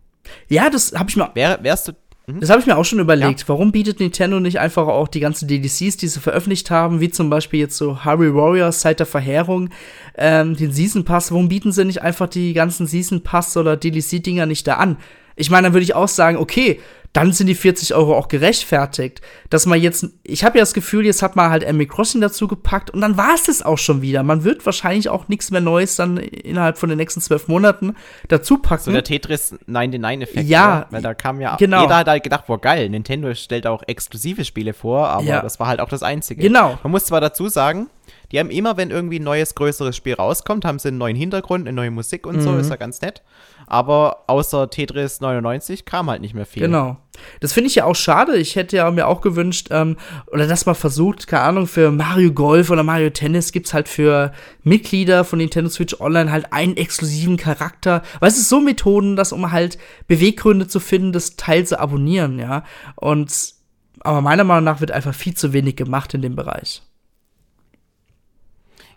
[0.48, 1.32] Ja, das habe ich mal.
[1.34, 1.92] Wär, wärst du.
[2.40, 3.42] Das habe ich mir auch schon überlegt.
[3.42, 3.48] Ja.
[3.50, 7.30] Warum bietet Nintendo nicht einfach auch die ganzen DLCs, die sie veröffentlicht haben, wie zum
[7.30, 9.70] Beispiel jetzt so Harry Warriors Seit der Verheerung,
[10.18, 14.46] ähm, den Season Pass, warum bieten sie nicht einfach die ganzen Season Pass oder DLC-Dinger
[14.46, 14.98] nicht da an?
[15.36, 16.80] Ich meine, dann würde ich auch sagen, okay,
[17.14, 19.22] dann sind die 40 Euro auch gerechtfertigt.
[19.50, 22.48] Dass man jetzt, ich habe ja das Gefühl, jetzt hat man halt Animal Crossing dazu
[22.48, 24.22] gepackt und dann war es das auch schon wieder.
[24.24, 27.96] Man wird wahrscheinlich auch nichts mehr Neues dann innerhalb von den nächsten zwölf Monaten
[28.28, 28.84] dazu packen.
[28.84, 30.48] So der Tetris 99-Effekt.
[30.48, 30.80] Ja.
[30.80, 30.88] Oder?
[30.92, 31.82] Weil da kam ja, genau.
[31.82, 35.42] jeder hat halt gedacht, boah geil, Nintendo stellt auch exklusive Spiele vor, aber ja.
[35.42, 36.42] das war halt auch das Einzige.
[36.42, 36.78] Genau.
[36.84, 37.90] Man muss zwar dazu sagen,
[38.32, 41.68] die haben immer, wenn irgendwie ein neues, größeres Spiel rauskommt, haben sie einen neuen Hintergrund,
[41.68, 42.42] eine neue Musik und mhm.
[42.42, 43.24] so, ist ja ganz nett.
[43.72, 46.64] Aber außer Tetris 99 kam halt nicht mehr viel.
[46.64, 46.98] Genau.
[47.40, 48.36] Das finde ich ja auch schade.
[48.36, 49.96] Ich hätte ja mir auch gewünscht, ähm,
[50.32, 53.88] oder dass man versucht, keine Ahnung, für Mario Golf oder Mario Tennis gibt es halt
[53.88, 54.32] für
[54.64, 58.02] Mitglieder von Nintendo Switch Online halt einen exklusiven Charakter.
[58.20, 62.40] Weil es ist so Methoden, dass um halt Beweggründe zu finden, das Teil zu abonnieren,
[62.40, 62.64] ja.
[62.96, 63.54] Und
[64.00, 66.82] aber meiner Meinung nach wird einfach viel zu wenig gemacht in dem Bereich.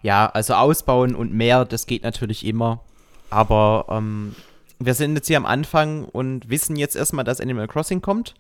[0.01, 2.81] Ja, also ausbauen und mehr, das geht natürlich immer.
[3.29, 4.35] Aber ähm,
[4.87, 8.35] wir sind jetzt hier am Anfang und wissen jetzt erstmal, dass Animal Crossing kommt.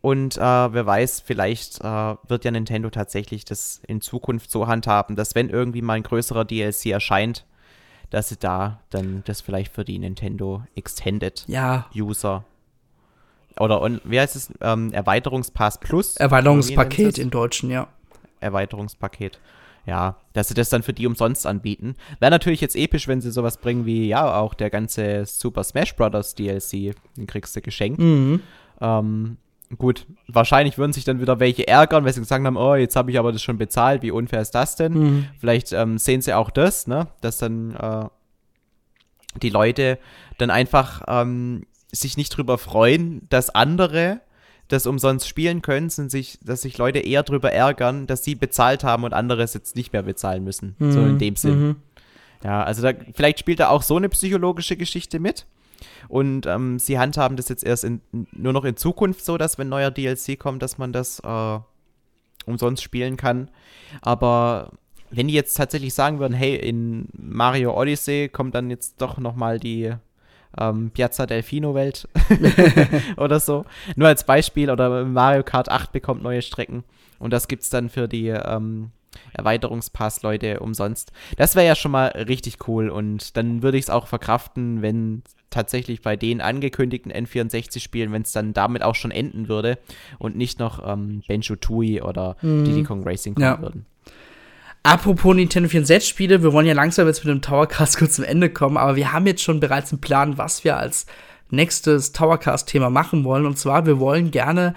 [0.00, 5.16] Und äh, wer weiß, vielleicht äh, wird ja Nintendo tatsächlich das in Zukunft so handhaben,
[5.16, 7.44] dass wenn irgendwie mal ein größerer DLC erscheint,
[8.10, 11.86] dass sie da dann das vielleicht für die Nintendo Extended ja.
[11.94, 12.44] User
[13.58, 14.52] oder und, wie heißt es?
[14.60, 16.16] Ähm, Erweiterungspass Plus?
[16.16, 17.88] Erweiterungspaket in Deutschen, ja.
[18.40, 19.40] Erweiterungspaket
[19.88, 21.96] ja, dass sie das dann für die umsonst anbieten.
[22.20, 25.96] Wäre natürlich jetzt episch, wenn sie sowas bringen wie, ja, auch der ganze Super Smash
[25.96, 26.34] Bros.
[26.34, 27.98] DLC, den kriegst du geschenkt.
[27.98, 28.42] Mhm.
[28.82, 29.38] Ähm,
[29.78, 33.10] gut, wahrscheinlich würden sich dann wieder welche ärgern, weil sie gesagt haben, oh, jetzt habe
[33.10, 34.92] ich aber das schon bezahlt, wie unfair ist das denn?
[34.92, 35.26] Mhm.
[35.38, 38.04] Vielleicht ähm, sehen sie auch das, ne, dass dann äh,
[39.40, 39.98] die Leute
[40.36, 44.20] dann einfach ähm, sich nicht drüber freuen, dass andere
[44.68, 48.84] das umsonst spielen können, sind sich, dass sich Leute eher darüber ärgern, dass sie bezahlt
[48.84, 50.76] haben und andere es jetzt nicht mehr bezahlen müssen.
[50.78, 50.92] Mhm.
[50.92, 51.18] So in mhm.
[51.18, 51.60] dem Sinn.
[51.60, 51.76] Mhm.
[52.44, 55.46] Ja, also da, vielleicht spielt da auch so eine psychologische Geschichte mit.
[56.08, 58.00] Und ähm, sie handhaben das jetzt erst in,
[58.32, 61.58] nur noch in Zukunft so, dass wenn neuer DLC kommt, dass man das äh,
[62.46, 63.50] umsonst spielen kann.
[64.02, 64.72] Aber
[65.10, 69.36] wenn die jetzt tatsächlich sagen würden, hey, in Mario Odyssey kommt dann jetzt doch noch
[69.36, 69.94] mal die
[70.58, 72.08] ähm, Piazza Delfino Welt
[73.16, 73.64] oder so.
[73.96, 74.70] Nur als Beispiel.
[74.70, 76.84] Oder Mario Kart 8 bekommt neue Strecken.
[77.18, 78.90] Und das gibt es dann für die ähm,
[79.32, 81.12] Erweiterungspass-Leute umsonst.
[81.36, 82.88] Das wäre ja schon mal richtig cool.
[82.88, 88.32] Und dann würde ich es auch verkraften, wenn tatsächlich bei den angekündigten N64-Spielen, wenn es
[88.32, 89.78] dann damit auch schon enden würde
[90.18, 92.64] und nicht noch ähm, Benjo Tui oder mhm.
[92.64, 93.60] Diddy Kong Racing kommen ja.
[93.60, 93.86] würden.
[94.82, 98.76] Apropos Nintendo 64-Spiele, wir wollen ja langsam jetzt mit dem Towercast kurz zum Ende kommen,
[98.76, 101.06] aber wir haben jetzt schon bereits einen Plan, was wir als
[101.50, 103.46] nächstes Towercast-Thema machen wollen.
[103.46, 104.74] Und zwar, wir wollen gerne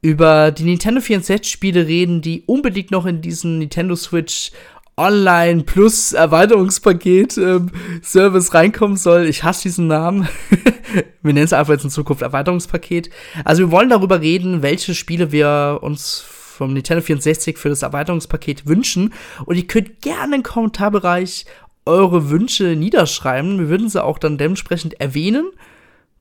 [0.00, 4.52] über die Nintendo 64-Spiele reden, die unbedingt noch in diesen Nintendo Switch
[4.96, 7.70] Online Plus Erweiterungspaket ähm,
[8.02, 9.26] Service reinkommen soll.
[9.26, 10.28] Ich hasse diesen Namen.
[11.22, 13.08] wir nennen es einfach jetzt in Zukunft Erweiterungspaket.
[13.44, 16.24] Also wir wollen darüber reden, welche Spiele wir uns
[16.58, 19.14] vom Nintendo 64 für das Erweiterungspaket wünschen.
[19.46, 21.46] Und ihr könnt gerne im Kommentarbereich
[21.86, 23.58] eure Wünsche niederschreiben.
[23.58, 25.52] Wir würden sie auch dann dementsprechend erwähnen.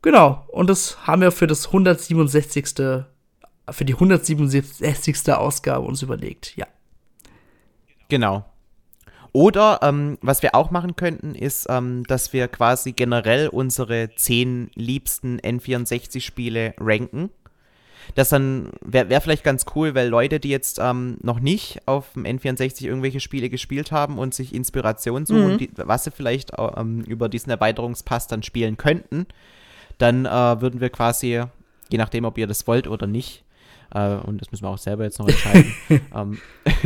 [0.04, 0.46] Genau.
[0.50, 2.76] Und das haben wir für das 167.
[3.70, 5.34] für die 167.
[5.34, 6.56] Ausgabe uns überlegt.
[6.56, 6.68] Ja.
[8.08, 8.46] Genau.
[9.34, 14.70] Oder ähm, was wir auch machen könnten, ist, ähm, dass wir quasi generell unsere zehn
[14.76, 17.32] liebsten N64-Spiele ranken
[18.16, 22.14] das dann wäre wär vielleicht ganz cool, weil Leute, die jetzt ähm, noch nicht auf
[22.14, 25.58] dem N64 irgendwelche Spiele gespielt haben und sich Inspiration suchen, mhm.
[25.58, 29.28] die, was sie vielleicht ähm, über diesen Erweiterungspass dann spielen könnten,
[29.98, 31.44] dann äh, würden wir quasi,
[31.90, 33.44] je nachdem, ob ihr das wollt oder nicht,
[33.94, 35.74] äh, und das müssen wir auch selber jetzt noch entscheiden,
[36.16, 36.40] ähm,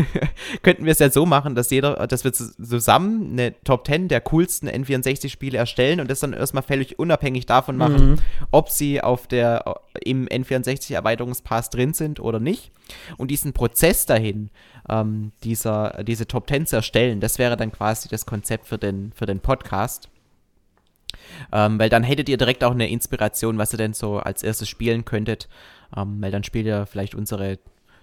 [0.61, 4.21] könnten wir es ja so machen, dass jeder, dass wir zusammen eine Top 10 der
[4.21, 8.15] coolsten N64-Spiele erstellen und das dann erstmal völlig unabhängig davon machen, mhm.
[8.51, 9.63] ob sie auf der
[10.03, 12.71] im N64-Erweiterungspass drin sind oder nicht.
[13.17, 14.49] Und diesen Prozess dahin,
[14.89, 19.11] ähm, dieser, diese Top 10 zu erstellen, das wäre dann quasi das Konzept für den,
[19.13, 20.09] für den Podcast.
[21.51, 24.69] Ähm, weil dann hättet ihr direkt auch eine Inspiration, was ihr denn so als erstes
[24.69, 25.49] spielen könntet.
[25.95, 27.59] Ähm, weil dann spielt ihr vielleicht unsere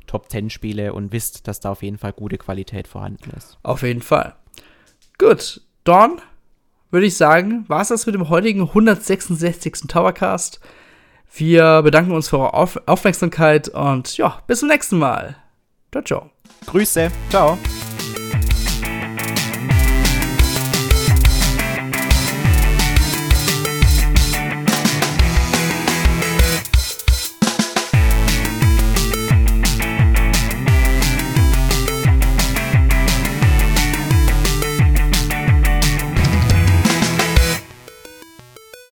[0.07, 3.59] Top 10 Spiele und wisst, dass da auf jeden Fall gute Qualität vorhanden ist.
[3.63, 4.35] Auf jeden Fall.
[5.19, 6.21] Gut, Dawn,
[6.91, 9.89] würde ich sagen, war es das mit dem heutigen 166.
[9.89, 10.61] Towercast.
[11.35, 15.37] Wir bedanken uns für eure Auf Aufmerksamkeit und ja, bis zum nächsten Mal.
[15.93, 16.31] Ciao, ciao.
[16.67, 17.11] Grüße.
[17.31, 17.59] Ciao.